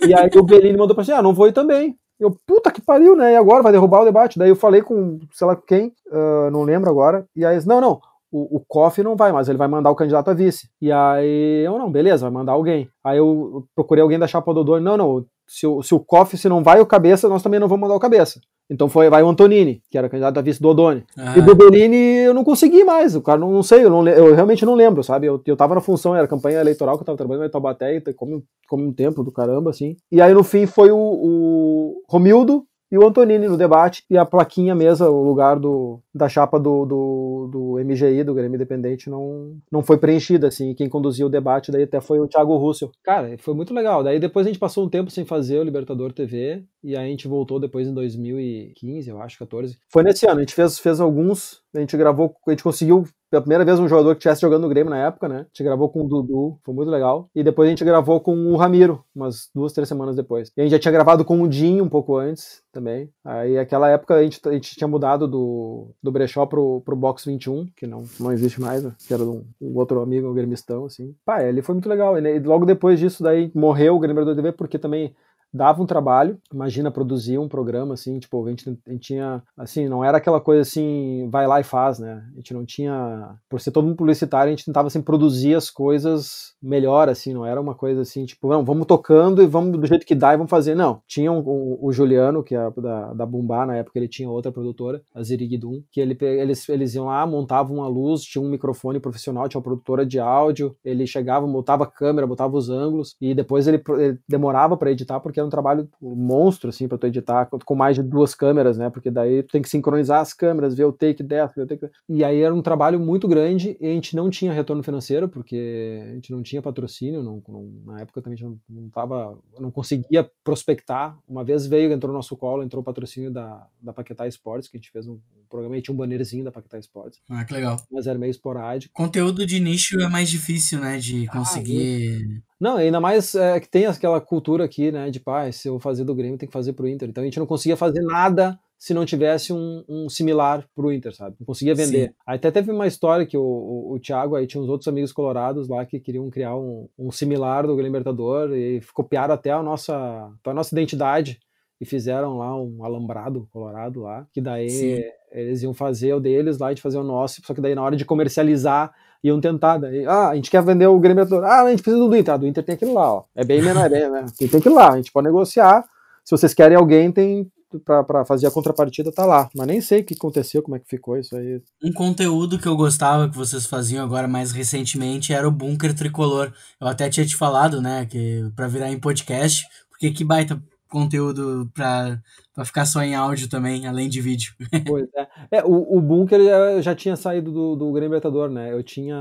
[0.06, 1.96] e aí o Bellini mandou pra assim, ah, não vou ir também.
[2.18, 3.32] Eu, puta que pariu, né?
[3.32, 4.38] E agora vai derrubar o debate.
[4.38, 7.26] Daí eu falei com, sei lá quem, ah, não lembro agora.
[7.34, 8.00] E aí, não, não,
[8.34, 10.68] o, o Koff não vai, mas ele vai mandar o candidato a vice.
[10.80, 12.88] E aí, eu não, beleza, vai mandar alguém.
[13.04, 16.36] Aí eu procurei alguém da chapa do Odoni, não, não, se o, se o Koff,
[16.36, 18.40] se não vai o cabeça, nós também não vamos mandar o cabeça.
[18.68, 21.04] Então foi, vai o Antonini, que era candidato a vice do Odoni.
[21.16, 21.44] E Aham.
[21.44, 24.64] do Bellini eu não consegui mais, o cara não, não sei, eu, não, eu realmente
[24.64, 25.26] não lembro, sabe?
[25.26, 28.14] Eu, eu tava na função, era campanha eleitoral que eu tava trabalhando em Taubaté, e
[28.14, 29.96] come, come um tempo do caramba, assim.
[30.10, 32.64] E aí no fim foi o, o Romildo
[32.94, 36.86] e o Antonini no debate, e a plaquinha mesa, o lugar do, da chapa do,
[36.86, 41.72] do, do MGI, do Grêmio Independente, não, não foi preenchida, assim, quem conduziu o debate
[41.72, 42.92] daí até foi o Thiago Russell.
[43.02, 44.04] Cara, foi muito legal.
[44.04, 47.08] Daí depois a gente passou um tempo sem fazer o Libertador TV, e aí a
[47.08, 49.76] gente voltou depois em 2015, eu acho, 14.
[49.88, 53.04] Foi nesse ano, a gente fez, fez alguns, a gente gravou, a gente conseguiu
[53.34, 55.38] pela primeira vez um jogador que estivesse jogando no Grêmio na época, né?
[55.38, 57.28] A gente gravou com o Dudu, foi muito legal.
[57.34, 60.52] E depois a gente gravou com o Ramiro, umas duas, três semanas depois.
[60.56, 63.10] E a gente já tinha gravado com o Dinho um pouco antes também.
[63.24, 67.24] Aí naquela época a gente, a gente tinha mudado do, do Brechó pro, pro Box
[67.24, 68.92] 21, que não, não existe mais, né?
[69.06, 71.12] Que era um, um outro amigo, um gremistão, assim.
[71.24, 72.16] Pá, ele foi muito legal.
[72.16, 75.12] E né, logo depois disso, daí morreu o Grêmio do TV, porque também
[75.54, 79.88] dava um trabalho, imagina produzir um programa assim, tipo, a gente, a gente tinha, assim,
[79.88, 82.24] não era aquela coisa assim, vai lá e faz, né?
[82.32, 85.70] A gente não tinha, por ser todo mundo publicitário, a gente tentava assim produzir as
[85.70, 89.86] coisas melhor, assim, não era uma coisa assim, tipo, não, vamos tocando e vamos do
[89.86, 91.00] jeito que dá e vamos fazer, não.
[91.06, 95.02] Tinha um, o, Juliano, que é da, da Bumbá, na época ele tinha outra produtora,
[95.14, 99.48] a Ziriguidum, que ele, eles, eles iam lá, montavam uma luz, tinha um microfone profissional,
[99.48, 103.68] tinha uma produtora de áudio, ele chegava, botava a câmera, botava os ângulos, e depois
[103.68, 107.96] ele, ele demorava pra editar, porque um trabalho monstro, assim, pra tu editar, com- mais
[107.96, 111.22] de duas câmeras, né, porque daí tu tem que sincronizar as câmeras, ver o take
[111.22, 111.90] dessa, ver o take...
[112.08, 116.02] E aí era um trabalho muito grande, e a gente não tinha retorno financeiro, porque
[116.10, 119.38] a gente não tinha patrocínio, não, não- na época também a gente não, não tava,
[119.58, 123.92] não conseguia prospectar, uma vez veio, entrou no nosso colo, entrou o patrocínio da, da
[123.92, 125.18] Paquetá Esportes, que a gente fez um
[125.54, 127.76] programa, e tinha um bannerzinho da Paquetá Esportes, Ah, que legal.
[127.90, 130.98] mas era meio esporádico, Conteúdo de nicho é mais difícil, né?
[130.98, 132.42] De conseguir.
[132.60, 136.04] Não, ainda mais é, que tem aquela cultura aqui, né, de pá, se eu fazer
[136.04, 137.08] do Grêmio, tem que fazer pro Inter.
[137.08, 141.14] Então a gente não conseguia fazer nada se não tivesse um, um similar pro Inter,
[141.14, 141.36] sabe?
[141.40, 142.08] Não conseguia vender.
[142.08, 142.14] Sim.
[142.26, 145.12] Aí até teve uma história que o, o, o Thiago aí tinha uns outros amigos
[145.12, 149.62] colorados lá que queriam criar um, um similar do Grêmio Libertador e copiaram até a
[149.62, 151.38] nossa, a nossa identidade
[151.80, 155.02] e fizeram lá um alambrado colorado lá, que daí Sim.
[155.32, 157.82] eles iam fazer o deles lá e de fazer o nosso, só que daí na
[157.82, 159.78] hora de comercializar iam tentar.
[159.78, 161.26] Daí, ah, a gente quer vender o Grêmio.
[161.44, 162.34] Ah, a gente precisa do Inter.
[162.34, 163.24] Ah, do Inter tem aquilo lá, ó.
[163.34, 164.26] É bem menor, é bem, né?
[164.38, 164.92] Tem, tem aquilo lá.
[164.92, 165.82] A gente pode negociar.
[166.22, 169.48] Se vocês querem alguém, tem pra, pra fazer a contrapartida, tá lá.
[169.54, 171.60] Mas nem sei o que aconteceu, como é que ficou isso aí.
[171.82, 176.52] Um conteúdo que eu gostava que vocês faziam agora mais recentemente era o Bunker Tricolor.
[176.80, 180.62] Eu até tinha te falado, né, que para virar em podcast, porque que baita
[180.94, 182.20] conteúdo pra
[182.64, 184.54] ficar só em áudio também, além de vídeo.
[184.86, 185.26] Pois é.
[185.50, 188.72] É, o, o Bunker já, já tinha saído do, do Grêmio Libertador, né?
[188.72, 189.16] Eu tinha.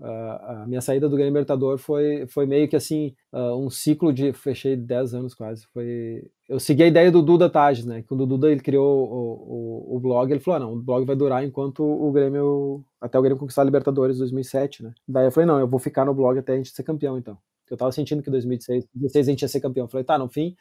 [0.00, 4.12] A, a minha saída do Grêmio Libertador foi, foi meio que assim, uh, um ciclo
[4.12, 4.32] de.
[4.32, 5.66] Fechei 10 anos quase.
[5.72, 6.28] Foi.
[6.48, 8.04] Eu segui a ideia do Duda Tages, né?
[8.06, 11.06] Quando o Duda ele criou o, o, o blog, ele falou: ah, não, o blog
[11.06, 12.84] vai durar enquanto o Grêmio.
[13.00, 14.92] Até o Grêmio conquistar a Libertadores 2007, né?
[15.08, 17.38] Daí eu falei: não, eu vou ficar no blog até a gente ser campeão, então.
[17.70, 19.84] Eu tava sentindo que em 2016 2016 a gente ia ser campeão.
[19.84, 20.54] Eu falei: tá, no fim,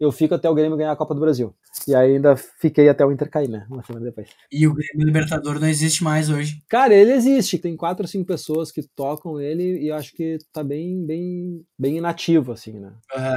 [0.00, 1.54] eu fico até o Grêmio ganhar a Copa do Brasil.
[1.86, 3.66] E aí ainda fiquei até o Inter cair, né?
[3.70, 4.30] Uma semana depois.
[4.50, 6.62] E o Grêmio Libertador não existe mais hoje.
[6.68, 7.58] Cara, ele existe.
[7.58, 11.62] Tem quatro ou cinco pessoas que tocam ele e eu acho que tá bem, bem,
[11.78, 12.92] bem inativo, assim, né?
[13.14, 13.36] Uhum.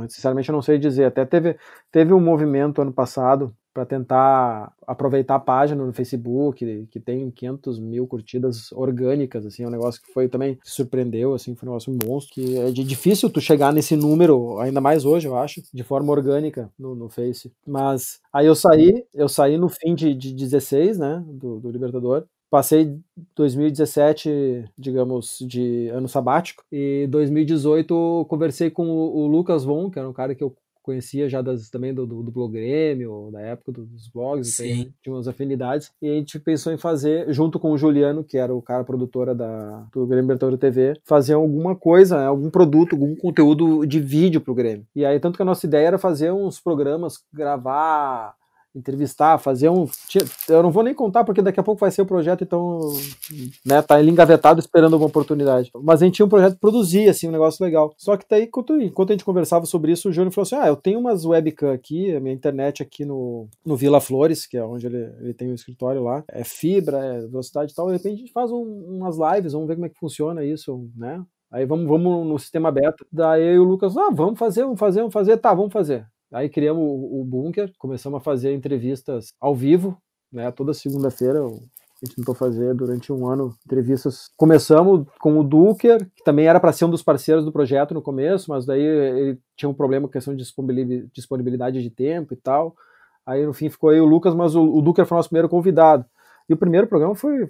[0.00, 1.04] Não, sinceramente, eu não sei dizer.
[1.04, 1.58] Até teve,
[1.92, 7.78] teve um movimento ano passado para tentar aproveitar a página no Facebook, que tem 500
[7.78, 11.70] mil curtidas orgânicas, assim, é um negócio que foi também que surpreendeu, assim, foi um
[11.70, 15.84] negócio monstro, que é difícil tu chegar nesse número, ainda mais hoje, eu acho, de
[15.84, 17.52] forma orgânica no, no Face.
[17.64, 22.24] Mas aí eu saí, eu saí no fim de, de 16, né, do, do Libertador,
[22.50, 22.98] passei
[23.36, 30.12] 2017, digamos, de ano sabático, e 2018 conversei com o Lucas Von, que era um
[30.12, 30.52] cara que eu
[30.88, 34.90] conhecia já das, também do, do, do Blog Grêmio, da época dos blogs, Sim.
[35.02, 38.54] tinha umas afinidades, e a gente pensou em fazer, junto com o Juliano, que era
[38.54, 43.14] o cara produtora da, do Grêmio Bertoldo TV, fazer alguma coisa, né, algum produto, algum
[43.14, 44.86] conteúdo de vídeo pro Grêmio.
[44.96, 48.34] E aí, tanto que a nossa ideia era fazer uns programas, gravar
[48.78, 49.86] entrevistar, fazer um.
[50.48, 52.80] Eu não vou nem contar porque daqui a pouco vai ser o projeto, então
[53.64, 55.70] né, tá ele engavetado esperando uma oportunidade.
[55.82, 57.92] Mas a gente tinha um projeto de produzir, assim, um negócio legal.
[57.96, 60.68] Só que daí, enquanto, enquanto a gente conversava sobre isso, o Júnior falou assim: Ah,
[60.68, 64.64] eu tenho umas webcam aqui, a minha internet aqui no, no Vila Flores, que é
[64.64, 67.86] onde ele, ele tem o escritório lá, é fibra, é velocidade e tal.
[67.86, 70.88] De repente a gente faz um, umas lives, vamos ver como é que funciona isso,
[70.96, 71.22] né?
[71.50, 73.04] Aí vamos, vamos no sistema beta.
[73.10, 75.36] Daí o Lucas, ah, vamos fazer, vamos fazer, vamos fazer.
[75.38, 76.06] Tá, vamos fazer.
[76.32, 79.96] Aí criamos o, Bunker, começamos a fazer entrevistas ao vivo,
[80.32, 80.50] né?
[80.50, 84.30] Toda segunda-feira a gente tentou fazer durante um ano entrevistas.
[84.36, 88.02] Começamos com o Duker, que também era para ser um dos parceiros do projeto no
[88.02, 90.44] começo, mas daí ele tinha um problema com questão de
[91.12, 92.76] disponibilidade de tempo e tal.
[93.26, 95.48] Aí no fim ficou aí o Lucas, mas o, o Duker foi o nosso primeiro
[95.48, 96.04] convidado.
[96.48, 97.48] E o primeiro programa foi,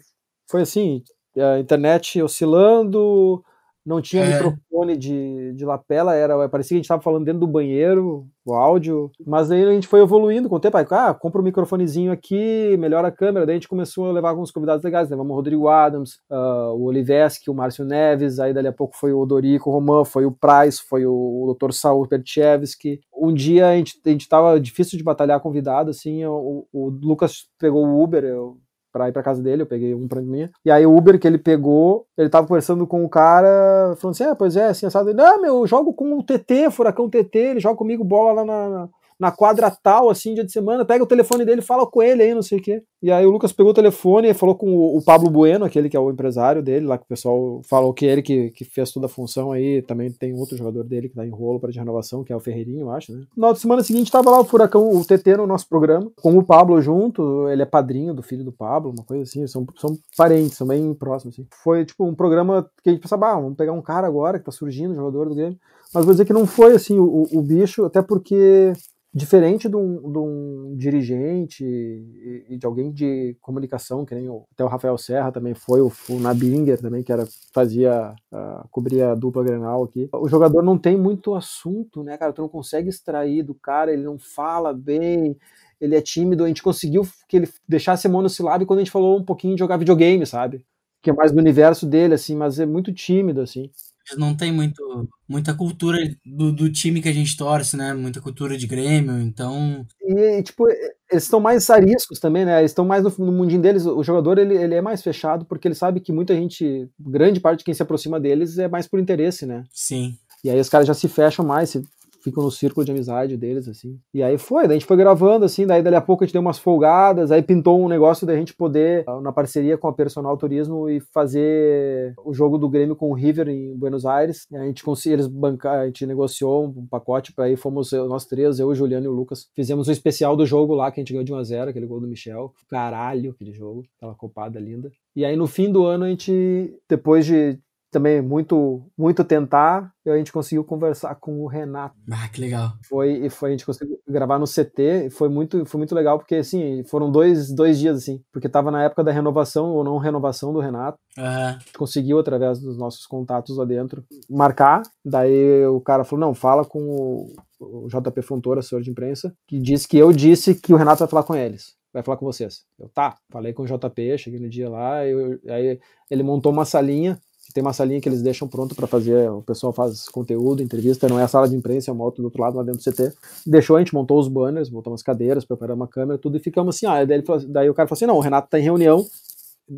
[0.48, 1.02] foi assim:
[1.36, 3.44] a internet oscilando,
[3.88, 4.34] não tinha é.
[4.34, 8.52] microfone de, de lapela, era, parecia que a gente estava falando dentro do banheiro, o
[8.52, 12.12] áudio, mas aí a gente foi evoluindo com o tempo, aí, ah, compra um microfonezinho
[12.12, 15.34] aqui, melhora a câmera, daí a gente começou a levar alguns convidados legais, levamos o
[15.34, 19.70] Rodrigo Adams, uh, o Oliveski, o Márcio Neves, aí dali a pouco foi o Odorico
[19.70, 21.72] Roman, foi o Price, foi o, Dr.
[21.72, 23.00] Saul Perchevski.
[23.16, 27.46] Um dia a gente, a gente tava difícil de batalhar convidado, assim, o, o Lucas
[27.58, 28.58] pegou o Uber, eu
[28.98, 30.48] pra ir pra casa dele, eu peguei um pra mim.
[30.64, 34.24] E aí o Uber que ele pegou, ele tava conversando com o cara, falando assim,
[34.24, 35.08] é, pois é, assim, assado.
[35.08, 38.44] Ele, ah, meu, eu jogo com o TT, Furacão TT, ele joga comigo bola lá
[38.44, 38.88] na, na
[39.32, 42.42] quadra tal, assim, dia de semana, pega o telefone dele, fala com ele aí, não
[42.42, 42.82] sei o quê.
[43.02, 45.96] E aí o Lucas pegou o telefone e falou com o, Pablo Bueno, aquele que
[45.96, 49.06] é o empresário dele, lá que o pessoal falou que ele que, que fez toda
[49.06, 52.24] a função aí, também tem outro jogador dele que tá em rolo para de renovação,
[52.24, 53.24] que é o Ferreirinho, eu acho, né?
[53.36, 56.80] Na semana seguinte tava lá o Furacão, o TT no nosso programa, com o Pablo
[56.80, 60.66] junto, ele é padrinho do filho do Pablo, uma coisa assim, são, são parentes, são
[60.66, 61.46] bem próximos, assim.
[61.62, 64.44] Foi, tipo, um programa que a gente pensava, ah, vamos pegar um cara agora que
[64.44, 65.58] tá surgindo, jogador do Grêmio,
[65.94, 68.72] mas vou dizer que não foi, assim, o, o bicho, até porque
[69.12, 74.62] diferente de um, de um dirigente e, de alguém de comunicação, que nem o, até
[74.62, 79.14] o Rafael Serra também foi, o, o Nabinger também, que era, fazia, uh, cobria a
[79.14, 80.08] dupla Grenal aqui.
[80.12, 82.32] O jogador não tem muito assunto, né, cara?
[82.32, 85.36] Tu não consegue extrair do cara, ele não fala bem,
[85.80, 86.44] ele é tímido.
[86.44, 89.78] A gente conseguiu que ele deixasse monossilábico quando a gente falou um pouquinho de jogar
[89.78, 90.64] videogame, sabe?
[91.00, 93.70] Que é mais do universo dele, assim, mas é muito tímido, assim
[94.16, 97.92] não tem muito, muita cultura do, do, time que a gente torce, né?
[97.94, 99.86] Muita cultura de Grêmio, então.
[100.00, 102.58] E, tipo, eles estão mais ariscos também, né?
[102.60, 103.84] Eles estão mais no, no, mundinho deles.
[103.86, 107.58] O jogador, ele, ele é mais fechado porque ele sabe que muita gente, grande parte
[107.58, 109.64] de quem se aproxima deles é mais por interesse, né?
[109.72, 110.16] Sim.
[110.44, 111.82] E aí os caras já se fecham mais, se
[112.28, 113.98] ficam no círculo de amizade deles, assim.
[114.12, 116.32] E aí foi, daí a gente foi gravando, assim, daí dali a pouco a gente
[116.32, 119.92] deu umas folgadas, aí pintou um negócio da gente poder, ah, na parceria com a
[119.92, 124.46] Personal Turismo, e fazer o jogo do Grêmio com o River em Buenos Aires.
[124.50, 128.24] E a gente conseguiu, eles bancar, a gente negociou um pacote para aí, fomos nós
[128.24, 131.02] três, eu, o Juliano e o Lucas, fizemos um especial do jogo lá, que a
[131.02, 132.52] gente ganhou de 1x0, aquele gol do Michel.
[132.68, 134.90] Caralho, aquele jogo, aquela copada linda.
[135.14, 137.58] E aí no fim do ano a gente, depois de
[137.98, 141.96] também muito muito tentar, a gente conseguiu conversar com o Renato.
[142.10, 142.72] Ah, que legal.
[142.88, 146.36] Foi e foi a gente conseguiu gravar no CT, foi muito foi muito legal porque
[146.36, 150.52] assim, foram dois, dois dias assim, porque tava na época da renovação ou não renovação
[150.52, 150.98] do Renato.
[151.18, 151.24] Uhum.
[151.24, 156.34] A gente conseguiu através dos nossos contatos lá dentro marcar, daí o cara falou: "Não,
[156.34, 160.72] fala com o, o JP Fontoura, assessor de imprensa, que disse que eu disse que
[160.72, 162.64] o Renato vai falar com eles vai falar com vocês.
[162.78, 165.80] Eu, tá, falei com o JP, cheguei no dia lá, eu, aí
[166.10, 167.18] ele montou uma salinha
[167.52, 171.18] tem uma salinha que eles deixam pronto para fazer, o pessoal faz conteúdo, entrevista, não
[171.18, 173.12] é a sala de imprensa, é uma outra do outro lado, lá dentro do CT.
[173.46, 176.76] Deixou, a gente montou os banners, botou umas cadeiras, preparamos uma câmera, tudo, e ficamos
[176.76, 179.04] assim, ah, daí, falou, daí o cara falou assim, não, o Renato tá em reunião,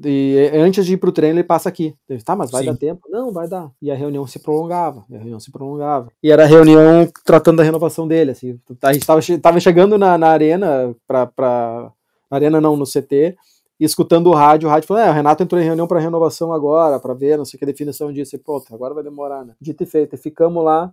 [0.04, 1.94] e antes de ir pro treino ele passa aqui.
[2.08, 2.70] Ele, tá, mas vai Sim.
[2.70, 3.00] dar tempo?
[3.10, 3.70] Não, vai dar.
[3.82, 6.12] E a reunião se prolongava, a reunião se prolongava.
[6.22, 8.58] E era a reunião tratando da renovação dele, assim.
[8.82, 11.92] A gente tava, tava chegando na, na arena, pra, pra,
[12.30, 13.36] na arena não, no CT,
[13.81, 16.53] e escutando o rádio, o rádio falou: é, o Renato entrou em reunião para renovação
[16.53, 18.37] agora, para ver, não sei o que definição disso.
[18.37, 19.55] E pronto, agora vai demorar, né?
[19.59, 20.14] Dito e feito.
[20.14, 20.93] E ficamos lá.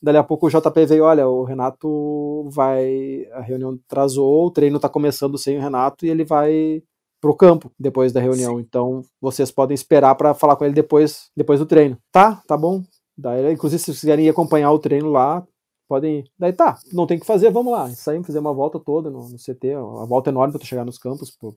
[0.00, 3.26] Dali a pouco o JP veio: olha, o Renato vai.
[3.32, 6.84] A reunião atrasou, o treino tá começando sem o Renato e ele vai
[7.20, 8.56] pro campo depois da reunião.
[8.56, 8.60] Sim.
[8.60, 11.98] Então vocês podem esperar para falar com ele depois, depois do treino.
[12.12, 12.82] Tá, tá bom.
[13.18, 15.44] Daí, inclusive, se vocês quiserem ir acompanhar o treino lá,
[15.88, 16.24] podem ir.
[16.38, 17.90] Daí tá, não tem o que fazer, vamos lá.
[17.90, 21.32] Saímos, fizemos uma volta toda no, no CT, uma volta enorme para chegar nos campos,
[21.32, 21.54] por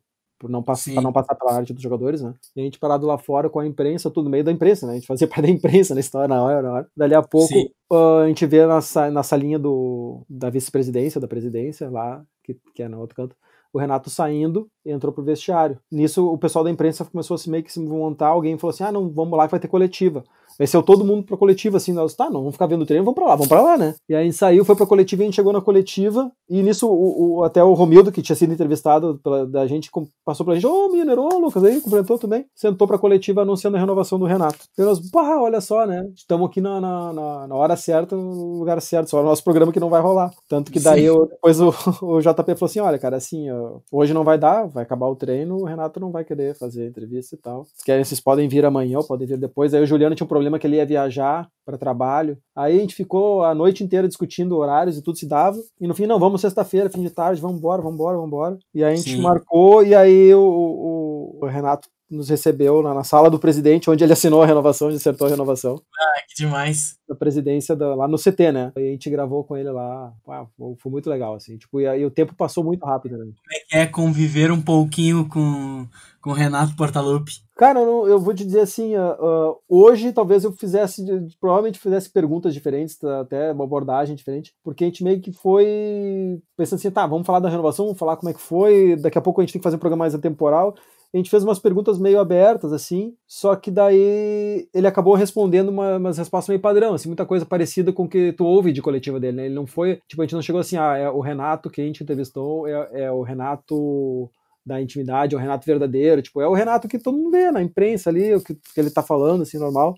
[0.50, 2.34] não, pass pra não passar pela arte dos jogadores, né?
[2.56, 4.94] E a gente parado lá fora com a imprensa, tudo no meio da imprensa, né?
[4.94, 6.88] A gente fazia parte da imprensa na história, na hora, na hora.
[6.96, 7.54] Dali a pouco,
[7.92, 8.80] uh, a gente vê na,
[9.12, 13.36] na salinha do, da vice-presidência, da presidência, lá, que, que é no outro canto,
[13.74, 15.80] o Renato saindo entrou pro vestiário.
[15.92, 18.84] Nisso, o pessoal da imprensa começou a se meio que se montar, alguém falou assim,
[18.84, 20.24] ah, não, vamos lá que vai ter coletiva.
[20.58, 23.16] Venceu todo mundo pra coletiva, assim, nós, tá, não, vamos ficar vendo o treino, vamos
[23.16, 23.96] pra lá, vamos pra lá, né?
[24.08, 26.62] E aí a gente saiu, foi pra coletiva e a gente chegou na coletiva, e
[26.62, 29.90] nisso o, o até o Romildo, que tinha sido entrevistado pela, da gente,
[30.26, 33.78] passou pra gente, ô, oh, Miner, ô, Lucas, aí, cumprimentou também, sentou pra coletiva anunciando
[33.78, 34.60] a renovação do Renato.
[34.78, 38.60] E nós, pá, olha só, né, estamos aqui na, na, na, na, hora certa, no
[38.60, 40.32] lugar certo, só no nosso programa que não vai rolar.
[40.48, 41.70] Tanto que daí eu, depois o,
[42.02, 45.16] o JP falou assim, olha, cara, assim, ó, hoje não vai dar, vai acabar o
[45.16, 47.66] treino, o Renato não vai querer fazer entrevista e tal.
[47.76, 49.74] Se querem, vocês podem vir amanhã ou podem vir depois.
[49.74, 52.38] Aí o Juliano tinha um problema que ele ia viajar para trabalho.
[52.56, 55.58] Aí a gente ficou a noite inteira discutindo horários e tudo se dava.
[55.80, 58.60] E no fim, não, vamos sexta-feira, fim de tarde, vamos embora, vamos embora, vamos embora.
[58.74, 59.22] E aí a gente Sim.
[59.22, 64.04] marcou, e aí o, o, o Renato nos recebeu na, na, sala do presidente, onde
[64.04, 65.82] ele assinou a renovação, onde acertou a renovação.
[66.00, 66.96] Ah, que demais.
[67.08, 68.72] Da presidência da, lá no CT, né?
[68.78, 70.14] E a gente gravou com ele lá.
[70.28, 71.58] Uau, foi muito legal, assim.
[71.58, 73.26] Tipo, e, e o tempo passou muito rápido, né?
[73.26, 75.88] Como é que é conviver um pouquinho com,
[76.22, 77.43] com o Renato Portaluppi?
[77.56, 81.06] Cara, eu, eu vou te dizer assim, uh, uh, hoje talvez eu fizesse,
[81.40, 86.42] provavelmente fizesse perguntas diferentes, tá, até uma abordagem diferente, porque a gente meio que foi
[86.58, 89.22] pensando assim, tá, vamos falar da renovação, vamos falar como é que foi, daqui a
[89.22, 90.74] pouco a gente tem que fazer um programa mais atemporal,
[91.14, 95.98] a gente fez umas perguntas meio abertas, assim, só que daí ele acabou respondendo uma,
[95.98, 99.20] umas respostas meio padrão, assim, muita coisa parecida com o que tu ouve de coletiva
[99.20, 99.46] dele, né?
[99.46, 101.86] Ele não foi, tipo, a gente não chegou assim, ah, é o Renato que a
[101.86, 104.28] gente entrevistou, é, é o Renato
[104.66, 107.62] da intimidade, é o Renato verdadeiro, tipo, é o Renato que todo mundo vê na
[107.62, 109.96] imprensa ali, o que, que ele tá falando, assim, normal,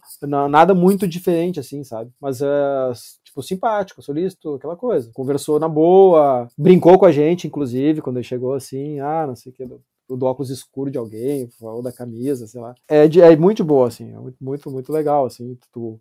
[0.50, 2.12] nada muito diferente, assim, sabe?
[2.20, 2.48] Mas é,
[3.24, 5.12] tipo, simpático, solícito, aquela coisa.
[5.14, 9.52] Conversou na boa, brincou com a gente, inclusive, quando ele chegou assim, ah, não sei
[9.52, 12.74] o que, do, do óculos escuro de alguém, ou da camisa, sei lá.
[12.88, 16.00] É, de, é muito boa, assim, é muito, muito, muito legal, assim, tu,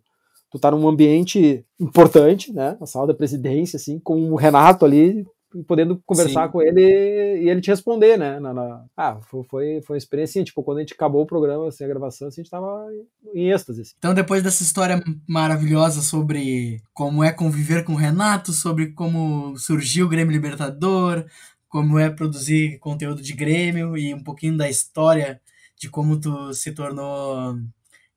[0.49, 5.25] tu tá num ambiente importante, né, na sala da presidência, assim, com o Renato ali,
[5.63, 6.51] podendo conversar Sim.
[6.51, 8.39] com ele e ele te responder, né?
[8.39, 8.85] Na, na...
[8.95, 9.43] Ah, foi,
[9.81, 12.41] foi, uma experiência, assim, tipo, quando a gente acabou o programa, assim, a gravação, assim,
[12.41, 12.87] a gente tava
[13.33, 13.81] em êxtase.
[13.81, 13.93] Assim.
[13.97, 20.05] Então, depois dessa história maravilhosa sobre como é conviver com o Renato, sobre como surgiu
[20.05, 21.25] o Grêmio Libertador,
[21.67, 25.41] como é produzir conteúdo de Grêmio e um pouquinho da história
[25.77, 27.57] de como tu se tornou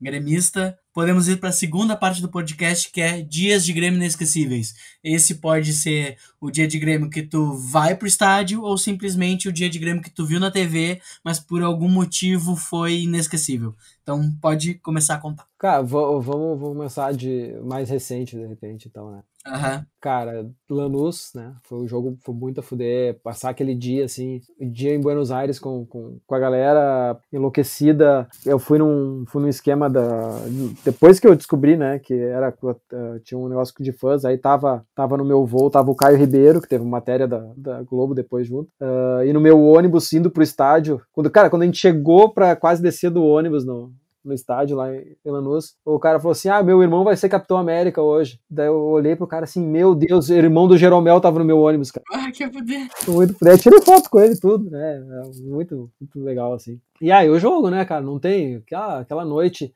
[0.00, 4.74] gremista, podemos ir para a segunda parte do podcast, que é Dias de Grêmio Inesquecíveis.
[5.00, 9.52] Esse pode ser o dia de Grêmio que tu vai pro estádio ou simplesmente o
[9.52, 13.76] dia de Grêmio que tu viu na TV, mas por algum motivo foi inesquecível.
[14.02, 15.46] Então pode começar a contar.
[15.56, 19.22] Cara, vamos, vamos começar de mais recente, de repente, então, né?
[19.46, 19.84] Uhum.
[20.00, 21.54] Cara, Lanús, né?
[21.62, 23.18] Foi um jogo foi muito a fuder.
[23.22, 28.28] Passar aquele dia, assim, dia em Buenos Aires com, com, com a galera enlouquecida.
[28.44, 30.02] Eu fui num, fui num esquema da.
[30.88, 34.82] Depois que eu descobri, né, que era uh, tinha um negócio de fãs, aí tava,
[34.94, 38.14] tava no meu voo, tava o Caio Ribeiro, que teve uma matéria da, da Globo
[38.14, 38.70] depois junto.
[38.80, 40.98] Uh, e no meu ônibus indo pro estádio.
[41.12, 43.92] Quando, cara, quando a gente chegou pra quase descer do ônibus no,
[44.24, 47.56] no estádio lá em Lanús, o cara falou assim: Ah, meu irmão vai ser Capitão
[47.56, 48.40] América hoje.
[48.50, 51.60] Daí eu olhei pro cara assim: Meu Deus, o irmão do Jeromel tava no meu
[51.60, 52.04] ônibus, cara.
[52.12, 52.88] Ah, que poder.
[53.08, 53.58] Muito poder.
[53.58, 54.96] Tirei foto com ele tudo, né?
[54.96, 56.80] É muito, muito legal, assim.
[57.00, 58.02] E aí, o jogo, né, cara?
[58.02, 58.56] Não tem.
[58.56, 59.74] Aquela, aquela noite,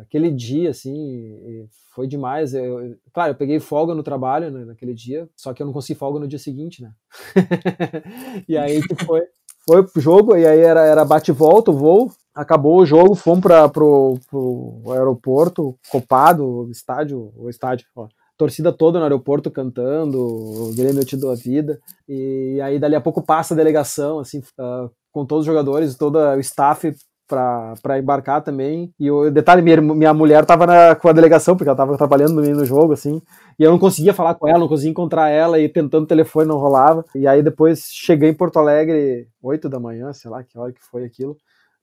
[0.00, 2.54] aquele dia, assim, foi demais.
[2.54, 5.98] Eu, claro, eu peguei folga no trabalho né, naquele dia, só que eu não consegui
[5.98, 6.92] folga no dia seguinte, né?
[8.48, 9.22] e aí foi,
[9.70, 13.68] foi pro jogo, e aí era, era bate-volta o voo, acabou o jogo, fomos para
[13.68, 21.04] pro, pro aeroporto, copado, estádio, o estádio, ó, torcida toda no aeroporto cantando, o Grêmio
[21.04, 25.24] te dou a vida, e aí dali a pouco passa a delegação, assim, uh, com
[25.24, 26.92] todos os jogadores, todo o staff
[27.30, 28.92] para embarcar também.
[28.98, 32.34] E o detalhe, minha, minha mulher tava na, com a delegação, porque ela tava trabalhando
[32.42, 33.22] no, jogo, assim,
[33.58, 36.48] e eu não conseguia falar com ela, não conseguia encontrar ela, e tentando o telefone
[36.48, 37.04] não rolava.
[37.14, 40.84] E aí depois cheguei em Porto Alegre, 8 da manhã, sei lá que hora que
[40.84, 41.36] foi aquilo.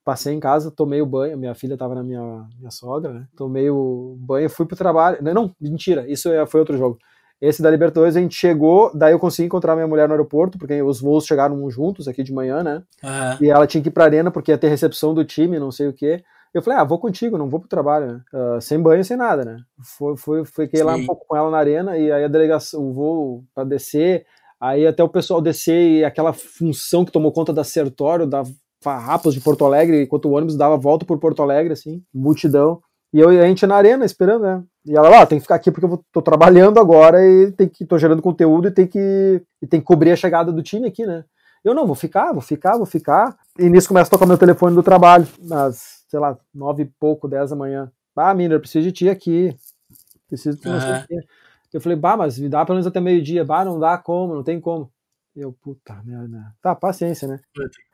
[0.04, 3.28] Passei em casa, tomei o banho, minha filha estava na minha, minha sogra, né?
[3.36, 5.18] Tomei o banho, fui pro trabalho.
[5.22, 6.98] Não, não mentira, isso é, foi outro jogo.
[7.40, 10.82] Esse da Libertadores a gente chegou, daí eu consegui encontrar minha mulher no aeroporto, porque
[10.82, 12.82] os voos chegaram juntos aqui de manhã, né?
[13.04, 13.46] Uhum.
[13.46, 15.88] E ela tinha que ir pra arena porque ia ter recepção do time, não sei
[15.88, 16.24] o quê.
[16.54, 18.22] Eu falei, ah, vou contigo, não vou pro trabalho, né?
[18.34, 19.58] Uh, sem banho, sem nada, né?
[19.84, 20.86] Fui, fui, fiquei Sim.
[20.86, 24.26] lá um pouco com ela na arena e aí a delegação, o voo para descer,
[24.60, 28.44] aí até o pessoal descer e aquela função que tomou conta da Sertório, da
[28.82, 32.82] farrapas de Porto Alegre, enquanto o ônibus dava volta por Porto Alegre, assim, multidão.
[33.14, 34.64] E eu, a gente na arena esperando, né?
[34.88, 37.68] E ela, ó, oh, tem que ficar aqui porque eu tô trabalhando agora e tem
[37.68, 40.88] que, tô gerando conteúdo e tem que, e tem que cobrir a chegada do time
[40.88, 41.26] aqui, né?
[41.62, 43.36] Eu não, vou ficar, vou ficar, vou ficar.
[43.60, 47.28] E nisso começa a tocar meu telefone do trabalho, às, sei lá, nove e pouco,
[47.28, 47.92] dez da manhã.
[48.16, 49.54] Ah, Miner, preciso de ti aqui.
[50.30, 51.16] Preciso de aqui.
[51.74, 53.44] Eu falei, bah, mas me dá pelo menos até meio-dia.
[53.44, 54.90] Bah, não dá como, não tem como.
[55.38, 56.52] Eu, puta merda.
[56.64, 57.40] Tá, paciência, né?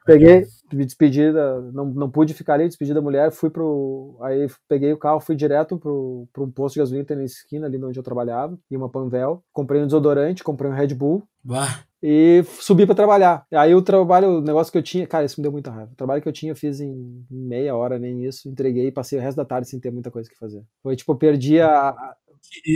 [0.05, 4.17] Peguei, me despedi, da, não, não pude ficar ali, despedi da mulher, fui pro.
[4.21, 7.25] Aí peguei o carro, fui direto pro, pro um posto de gasolina que tem na
[7.25, 9.43] esquina ali onde eu trabalhava, em uma Panvel.
[9.51, 13.45] Comprei um desodorante, comprei um Red Bull Bah, e subi pra trabalhar.
[13.53, 15.91] Aí o trabalho, o negócio que eu tinha, cara, isso me deu muita raiva.
[15.91, 19.19] O trabalho que eu tinha eu fiz em meia hora, nem isso, entreguei e passei
[19.19, 20.63] o resto da tarde sem ter muita coisa que fazer.
[20.81, 21.93] Foi tipo, eu perdi a.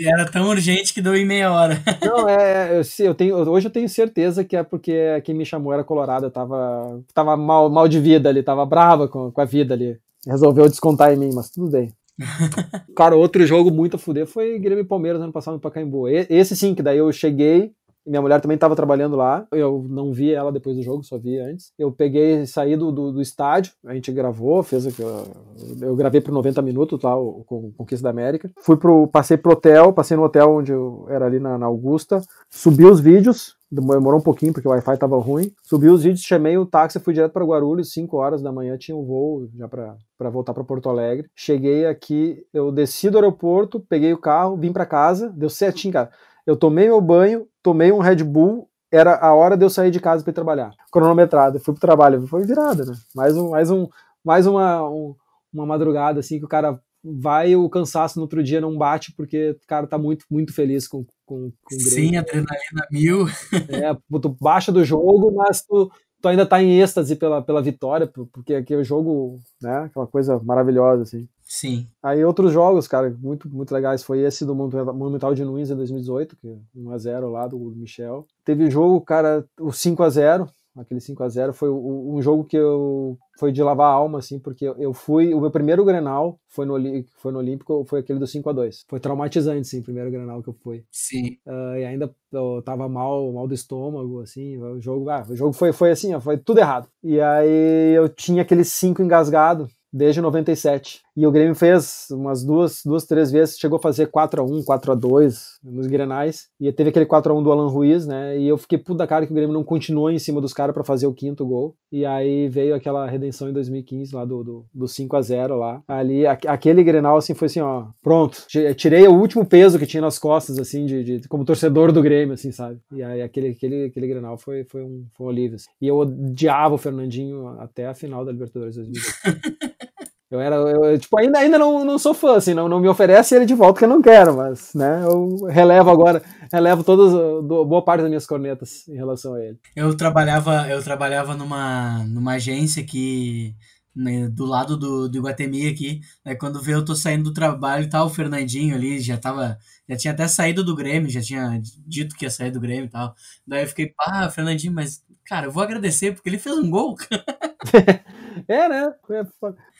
[0.05, 1.81] era tão urgente que deu em meia hora.
[2.03, 5.45] Não, é, é, eu, eu tenho, hoje eu tenho certeza que é porque quem me
[5.45, 9.41] chamou era colorado, eu tava, tava mal, mal de vida ali, tava brava com, com
[9.41, 9.99] a vida ali.
[10.25, 11.93] Resolveu descontar em mim, mas tudo bem.
[12.95, 16.07] Cara, outro jogo muito a fuder foi Grêmio e Palmeiras ano passado no Pacaembu.
[16.09, 17.71] Esse sim, que daí eu cheguei,
[18.07, 19.45] e minha mulher também estava trabalhando lá.
[19.51, 21.73] Eu não vi ela depois do jogo, só vi antes.
[21.77, 26.21] Eu peguei, saí do, do, do estádio, a gente gravou, fez o que eu, gravei
[26.21, 28.49] por 90 minutos, tá, o, o Conquista da América.
[28.61, 32.21] Fui pro, passei pro hotel, passei no hotel onde eu era ali na, na Augusta,
[32.49, 35.51] subi os vídeos, demorou um pouquinho porque o Wi-Fi tava ruim.
[35.63, 38.95] Subi os vídeos, chamei o táxi, fui direto para Guarulhos, 5 horas da manhã tinha
[38.95, 41.29] um voo já para voltar para Porto Alegre.
[41.35, 46.09] Cheguei aqui, eu desci do aeroporto, peguei o carro, vim para casa, deu certinho, cara.
[46.47, 49.99] Eu tomei meu banho, tomei um Red Bull, era a hora de eu sair de
[49.99, 50.71] casa para ir trabalhar.
[50.89, 52.93] Cronometrado, fui pro trabalho, foi virada, né?
[53.13, 53.87] Mais um, mais um,
[54.23, 55.13] mais uma, um,
[55.53, 59.51] uma madrugada assim que o cara vai o cansaço no outro dia não bate porque
[59.51, 61.79] o cara tá muito muito feliz com com, com.
[61.79, 63.27] Sim, adrenalina mil.
[63.69, 65.91] É, tu baixa do jogo, mas tu
[66.23, 71.27] ainda tá em êxtase pela, pela vitória, porque aquele jogo, né, aquela coisa maravilhosa, assim.
[71.43, 71.87] Sim.
[72.03, 76.35] Aí outros jogos, cara, muito, muito legais, foi esse do Monumental de Nunes em 2018,
[76.35, 78.25] que 1x0 lá do Michel.
[78.43, 83.51] Teve jogo, cara, o 5x0, aquele 5 a 0 foi um jogo que eu foi
[83.51, 86.75] de lavar a alma assim, porque eu fui, o meu primeiro Grenal foi no
[87.17, 88.85] foi no Olímpico, foi aquele do 5 a 2.
[88.87, 90.83] Foi traumatizante sim, o primeiro Grenal que eu fui.
[90.91, 91.37] Sim.
[91.45, 95.53] Uh, e ainda eu tava mal, mal do estômago assim, o jogo, ah, o jogo
[95.53, 96.87] foi foi assim, ó, foi tudo errado.
[97.03, 101.01] E aí eu tinha aquele 5 engasgado desde 97.
[101.17, 104.63] E o Grêmio fez umas duas, duas três vezes, chegou a fazer 4 a 1
[104.63, 106.47] 4 a 2 nos Grenais.
[106.61, 108.37] E teve aquele 4 a 1 do Alan Ruiz, né?
[108.37, 110.75] E eu fiquei puta da cara que o Grêmio não continuou em cima dos caras
[110.75, 111.75] para fazer o quinto gol.
[111.91, 115.81] E aí veio aquela redenção em 2015 lá do, do, do 5 a 0 lá.
[115.87, 118.45] Ali, aquele Grenal, assim, foi assim, ó, pronto.
[118.75, 122.35] Tirei o último peso que tinha nas costas, assim, de, de como torcedor do Grêmio,
[122.35, 122.79] assim, sabe?
[122.91, 125.55] E aí aquele, aquele, aquele Grenal foi, foi, um, foi um alívio.
[125.55, 125.69] Assim.
[125.81, 129.87] E eu odiava o Fernandinho até a final da Libertadores 2018.
[130.29, 133.33] Eu era, eu, tipo, ainda, ainda não, não sou fã, assim, não, não me oferece
[133.33, 136.21] ele de volta que eu não quero, mas, né, eu relevo agora,
[136.51, 137.13] relevo todas,
[137.45, 139.57] boa parte das minhas cornetas em relação a ele.
[139.73, 143.55] Eu trabalhava, eu trabalhava numa, numa agência que,
[143.95, 147.85] né, do lado do, do Iguatemi aqui, né, quando veio eu tô saindo do trabalho
[147.85, 149.57] e tal, o Fernandinho ali já tava,
[149.89, 152.89] já tinha até saído do Grêmio, já tinha dito que ia sair do Grêmio e
[152.89, 153.15] tal,
[153.47, 156.97] daí eu fiquei, pá, Fernandinho, mas, cara, eu vou agradecer, porque ele fez um gol,
[158.47, 158.93] É, né?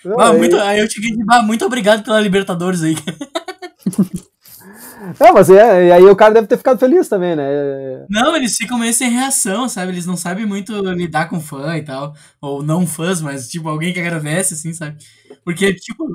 [0.04, 2.96] Não, ah, muito, aí eu te digo, ah, muito obrigado pela Libertadores aí.
[5.20, 8.06] É, mas é, e aí o cara deve ter ficado feliz também, né?
[8.10, 9.92] Não, eles ficam meio sem reação, sabe?
[9.92, 12.14] Eles não sabem muito lidar com fã e tal.
[12.42, 14.98] Ou não fãs, mas tipo, alguém que agradece, assim, sabe?
[15.46, 16.06] Porque, tipo,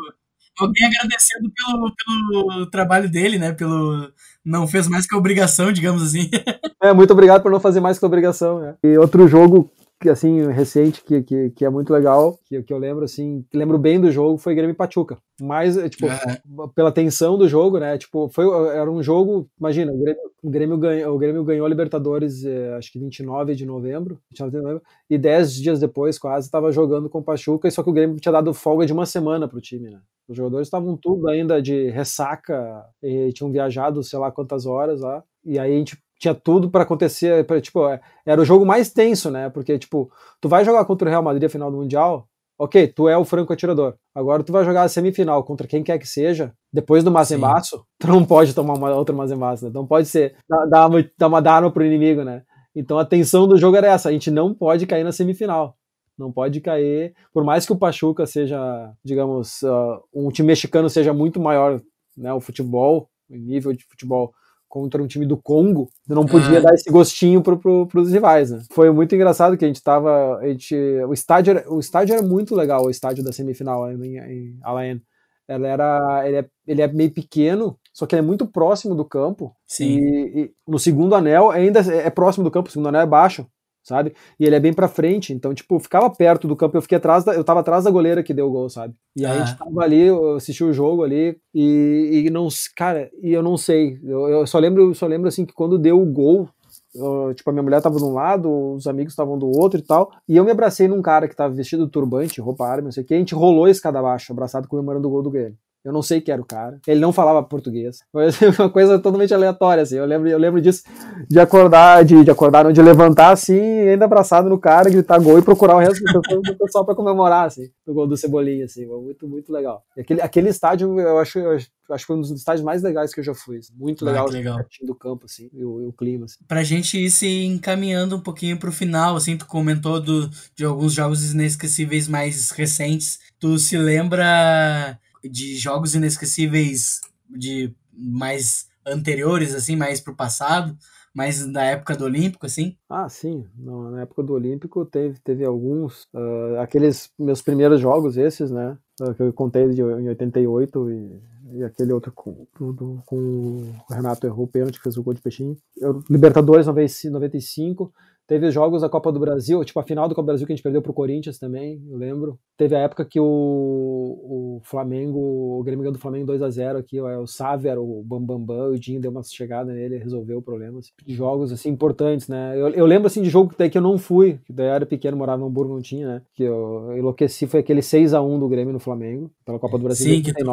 [0.59, 3.53] alguém agradecendo pelo, pelo trabalho dele, né?
[3.53, 4.13] Pelo.
[4.45, 6.29] Não fez mais que a obrigação, digamos assim.
[6.85, 8.75] É, muito obrigado por não fazer mais que a obrigação, né?
[8.83, 9.71] E outro jogo
[10.09, 13.79] assim, recente, que, que, que é muito legal, que, que eu lembro, assim, que lembro
[13.79, 15.19] bem do jogo, foi Grêmio Pachuca.
[15.41, 16.69] Mas, tipo, uhum.
[16.69, 18.47] pela tensão do jogo, né, tipo, foi,
[18.77, 22.75] era um jogo, imagina, o Grêmio, o Grêmio, ganhou, o Grêmio ganhou a Libertadores, eh,
[22.77, 27.09] acho que 29 de novembro, 29 de novembro, e 10 dias depois, quase, estava jogando
[27.09, 29.91] com o Pachuca, só que o Grêmio tinha dado folga de uma semana pro time,
[29.91, 30.01] né.
[30.29, 35.23] Os jogadores estavam tudo ainda de ressaca, e tinham viajado sei lá quantas horas lá,
[35.45, 37.81] e aí a gente tinha tudo para acontecer, pra, tipo,
[38.25, 39.51] era o jogo mais tenso, né?
[39.51, 40.09] Porque, tipo,
[40.41, 43.25] tu vai jogar contra o Real Madrid a final do Mundial, ok, tu é o
[43.25, 43.97] franco atirador.
[44.14, 48.07] Agora tu vai jogar a semifinal contra quem quer que seja, depois do Mazembaço, tu
[48.07, 49.73] não pode tomar uma outra Mazembaço, né?
[49.75, 50.37] Não pode ser,
[50.70, 52.45] dar uma, dar uma arma pro inimigo, né?
[52.73, 55.77] Então a tensão do jogo era essa, a gente não pode cair na semifinal.
[56.16, 61.12] Não pode cair, por mais que o Pachuca seja, digamos, uh, um time mexicano seja
[61.12, 61.81] muito maior,
[62.16, 64.33] né, o futebol, o nível de futebol
[64.73, 68.62] contra um time do Congo, não podia dar esse gostinho pro, pro, pros rivais, né?
[68.70, 70.75] Foi muito engraçado que a gente tava, a gente,
[71.07, 75.03] o estádio, era, o estádio era muito legal, o estádio da semifinal em, em Alain.
[75.47, 79.05] Ela era, ele é, ele é meio pequeno, só que ele é muito próximo do
[79.05, 79.55] campo.
[79.66, 79.99] Sim.
[79.99, 83.47] E, e no segundo anel ainda é próximo do campo, o segundo anel é baixo.
[83.83, 84.14] Sabe?
[84.39, 87.24] E ele é bem pra frente, então, tipo, ficava perto do campo, eu fiquei atrás,
[87.24, 88.95] da, eu tava atrás da goleira que deu o gol, sabe?
[89.16, 93.11] E aí a gente tava ali, eu assisti o jogo ali, e, e não, cara,
[93.22, 96.07] e eu não sei, eu, eu só lembro, só lembro assim que quando deu o
[96.07, 96.49] gol,
[96.95, 99.83] eu, tipo, a minha mulher tava de um lado, os amigos estavam do outro e
[99.83, 102.93] tal, e eu me abracei num cara que tava vestido de turbante, roupa árabe, não
[102.93, 105.57] sei o que, a gente rolou a escada abaixo, abraçado comemorando o gol do Grêmio.
[105.85, 106.80] Eu não sei quem era o cara.
[106.87, 108.01] Ele não falava português.
[108.12, 108.26] Foi
[108.59, 109.97] uma coisa totalmente aleatória, assim.
[109.97, 110.85] Eu lembro, eu lembro disso,
[111.28, 115.43] de acordar, de, de acordar, de levantar, assim, ainda abraçado no cara, gritar gol e
[115.43, 118.87] procurar o resto do pessoal para comemorar, assim, o gol do Cebolinha, assim.
[118.87, 119.83] Muito, muito legal.
[119.97, 121.57] E aquele, aquele estádio, eu acho, eu
[121.91, 123.59] acho que foi um dos estádios mais legais que eu já fui.
[123.59, 123.72] Assim.
[123.76, 124.59] Muito legal, ah, legal.
[124.83, 126.26] do campo, assim, e o, o, clima.
[126.26, 126.39] Assim.
[126.47, 130.93] Pra gente ir se encaminhando um pouquinho pro final, assim, tu comentou do, de alguns
[130.93, 133.18] jogos inesquecíveis mais recentes.
[133.41, 140.77] Tu se lembra de jogos inesquecíveis de mais anteriores, assim, mais pro passado,
[141.14, 142.77] mais da época do Olímpico, assim?
[142.89, 143.45] Ah, sim.
[143.57, 146.05] Na época do Olímpico teve, teve alguns.
[146.14, 148.77] Uh, aqueles meus primeiros jogos, esses, né?
[149.01, 151.23] Uh, que eu contei de, em 88 e,
[151.59, 155.20] e aquele outro com, do, com o Renato errou o pênalti, fez o gol de
[155.20, 155.57] peixinho.
[155.77, 157.93] Eu, Libertadores 95.
[158.27, 160.53] Teve os jogos da Copa do Brasil, tipo a final da Copa do Brasil que
[160.53, 162.39] a gente perdeu pro Corinthians também, eu lembro.
[162.57, 166.79] Teve a época que o, o Flamengo, o Grêmio ganhou do Flamengo 2 a 0
[166.79, 170.43] aqui, o Saver, o Bambambam, Bam, Bam, o Dinho deu uma chegada nele, resolveu o
[170.43, 170.79] problema.
[170.79, 172.53] Assim, jogos assim importantes, né?
[172.55, 174.73] Eu, eu lembro assim de jogo que daí que eu não fui, que daí eu
[174.73, 176.23] era pequeno, morava no Hamburgo, não tinha, né?
[176.35, 179.85] Que eu enlouqueci, foi aquele 6 a 1 do Grêmio no Flamengo, pela Copa do
[179.85, 180.14] Brasil.
[180.14, 180.45] Sim, que tu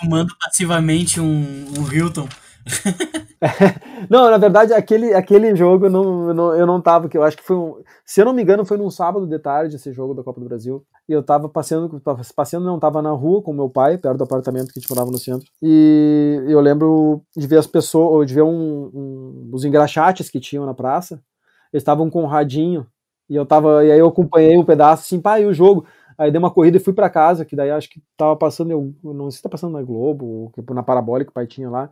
[0.00, 1.24] fumando passivamente um,
[1.78, 2.28] um Hilton.
[4.08, 7.42] não, na verdade, aquele, aquele jogo não, não, eu não tava, que eu acho que
[7.42, 10.22] foi um, se eu não me engano, foi num sábado de tarde esse jogo da
[10.22, 10.84] Copa do Brasil.
[11.08, 12.00] E eu tava passeando,
[12.34, 15.10] passeando não, tava na rua com meu pai, perto do apartamento que a gente morava
[15.10, 15.46] no centro.
[15.62, 20.64] E eu lembro de ver as pessoas, de ver um, um, os engraxates que tinham
[20.64, 21.20] na praça.
[21.72, 22.86] Eles estavam com um radinho.
[23.28, 25.86] E eu tava, e aí eu acompanhei um pedaço assim, pá, e o jogo.
[26.16, 28.94] Aí dei uma corrida e fui para casa, que daí acho que tava passando, eu
[29.02, 31.90] não sei se tá passando na Globo, ou na Parabólica, o pai tinha lá.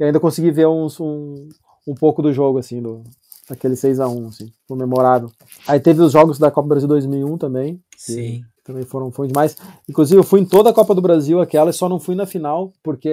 [0.00, 1.48] E ainda consegui ver uns, um,
[1.86, 3.04] um pouco do jogo, assim, do,
[3.50, 5.30] aquele 6 a 1 assim, memorável.
[5.68, 7.78] Aí teve os jogos da Copa do Brasil 2001 também.
[7.96, 8.42] Sim.
[8.64, 9.56] Também foram, foram demais.
[9.88, 12.72] Inclusive, eu fui em toda a Copa do Brasil, aquela, só não fui na final,
[12.82, 13.10] porque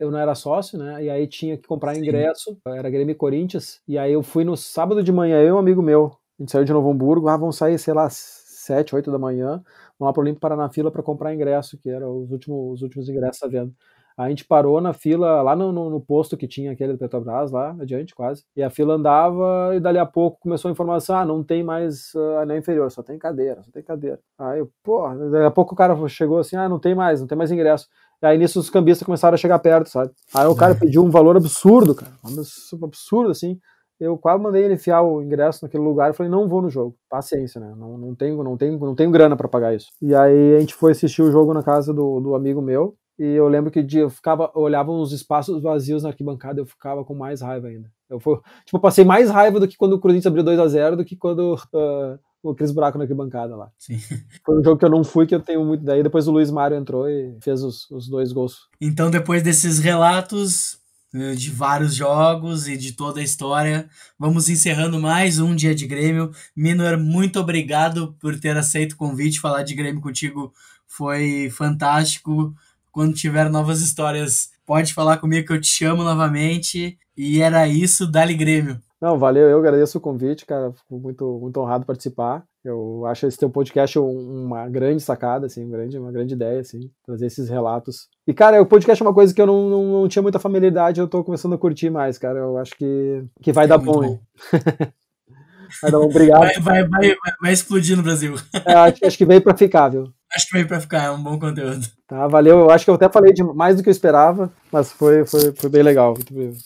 [0.00, 1.04] eu não era sócio, né?
[1.04, 2.60] E aí tinha que comprar ingresso, Sim.
[2.66, 3.80] era Grêmio e Corinthians.
[3.86, 6.12] E aí eu fui no sábado de manhã, eu e um amigo meu.
[6.38, 9.62] A gente saiu de Novo Hamburgo, ah, vamos sair, sei lá, 7, 8 da manhã,
[9.98, 13.08] vamos lá pro Olímpico Paraná fila para comprar ingresso, que eram os últimos, os últimos
[13.08, 13.72] ingressos à venda.
[14.16, 17.50] A gente parou na fila, lá no, no, no, posto que tinha aquele do Petrobras,
[17.50, 18.44] lá adiante quase.
[18.56, 22.14] E a fila andava e dali a pouco começou a informação: ah, não tem mais
[22.14, 24.18] uh, anel inferior, só tem cadeira, só tem cadeira.
[24.38, 27.26] Aí, eu, pô, dali a pouco o cara chegou assim: ah, não tem mais, não
[27.26, 27.86] tem mais ingresso.
[28.22, 30.12] E aí nisso os cambistas começaram a chegar perto, sabe?
[30.34, 33.58] Aí o cara pediu um valor absurdo, cara, um absurdo assim.
[34.02, 36.96] Eu quase mandei ele enfiar o ingresso naquele lugar e falei, não vou no jogo.
[37.08, 37.72] Paciência, né?
[37.76, 39.86] Não, não tenho, não tenho, não tenho grana para pagar isso.
[40.02, 42.96] E aí a gente foi assistir o jogo na casa do, do amigo meu.
[43.18, 47.04] E eu lembro que eu ficava, eu olhava uns espaços vazios na arquibancada, eu ficava
[47.04, 47.90] com mais raiva ainda.
[48.08, 50.96] Eu foi, tipo, passei mais raiva do que quando o Corinthians abriu 2 a 0
[50.96, 53.70] do que quando uh, aqueles buracos na arquibancada lá.
[53.78, 53.98] Sim.
[54.44, 56.02] Foi um jogo que eu não fui, que eu tenho muito daí.
[56.02, 58.68] Depois o Luiz Mário entrou e fez os, os dois gols.
[58.80, 60.80] Então, depois desses relatos
[61.14, 63.88] eh, de vários jogos e de toda a história,
[64.18, 66.30] vamos encerrando mais um dia de Grêmio.
[66.56, 69.38] Minor, muito obrigado por ter aceito o convite.
[69.38, 70.52] Falar de Grêmio contigo
[70.86, 72.54] foi fantástico.
[72.92, 76.98] Quando tiver novas histórias, pode falar comigo que eu te chamo novamente.
[77.16, 78.80] E era isso, Dali Grêmio.
[79.00, 80.72] Não, valeu, eu agradeço o convite, cara.
[80.72, 82.44] Fico muito, muito honrado participar.
[82.64, 86.88] Eu acho esse teu podcast uma grande sacada, assim, uma grande, uma grande ideia, assim,
[87.04, 88.08] trazer esses relatos.
[88.24, 91.00] E, cara, o podcast é uma coisa que eu não, não, não tinha muita familiaridade,
[91.00, 92.38] eu tô começando a curtir mais, cara.
[92.38, 93.92] Eu acho que, que vai é dar bom.
[93.92, 94.20] bom.
[95.82, 96.38] vai dar bom, obrigado.
[96.38, 98.36] Vai, vai, vai, vai, explodir no Brasil.
[98.64, 100.04] É, acho, acho que veio pra ficar, viu?
[100.34, 101.86] Acho que veio pra ficar, é um bom conteúdo.
[102.08, 102.60] Tá, valeu.
[102.60, 105.52] Eu acho que eu até falei de mais do que eu esperava, mas foi, foi,
[105.54, 106.16] foi bem legal.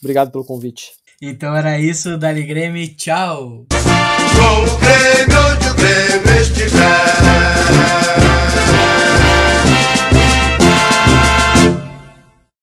[0.02, 0.92] Obrigado pelo convite.
[1.20, 3.64] Então era isso, Dali Grêmio, tchau!
[3.68, 7.16] Com o Grêmio onde o Grêmio estiver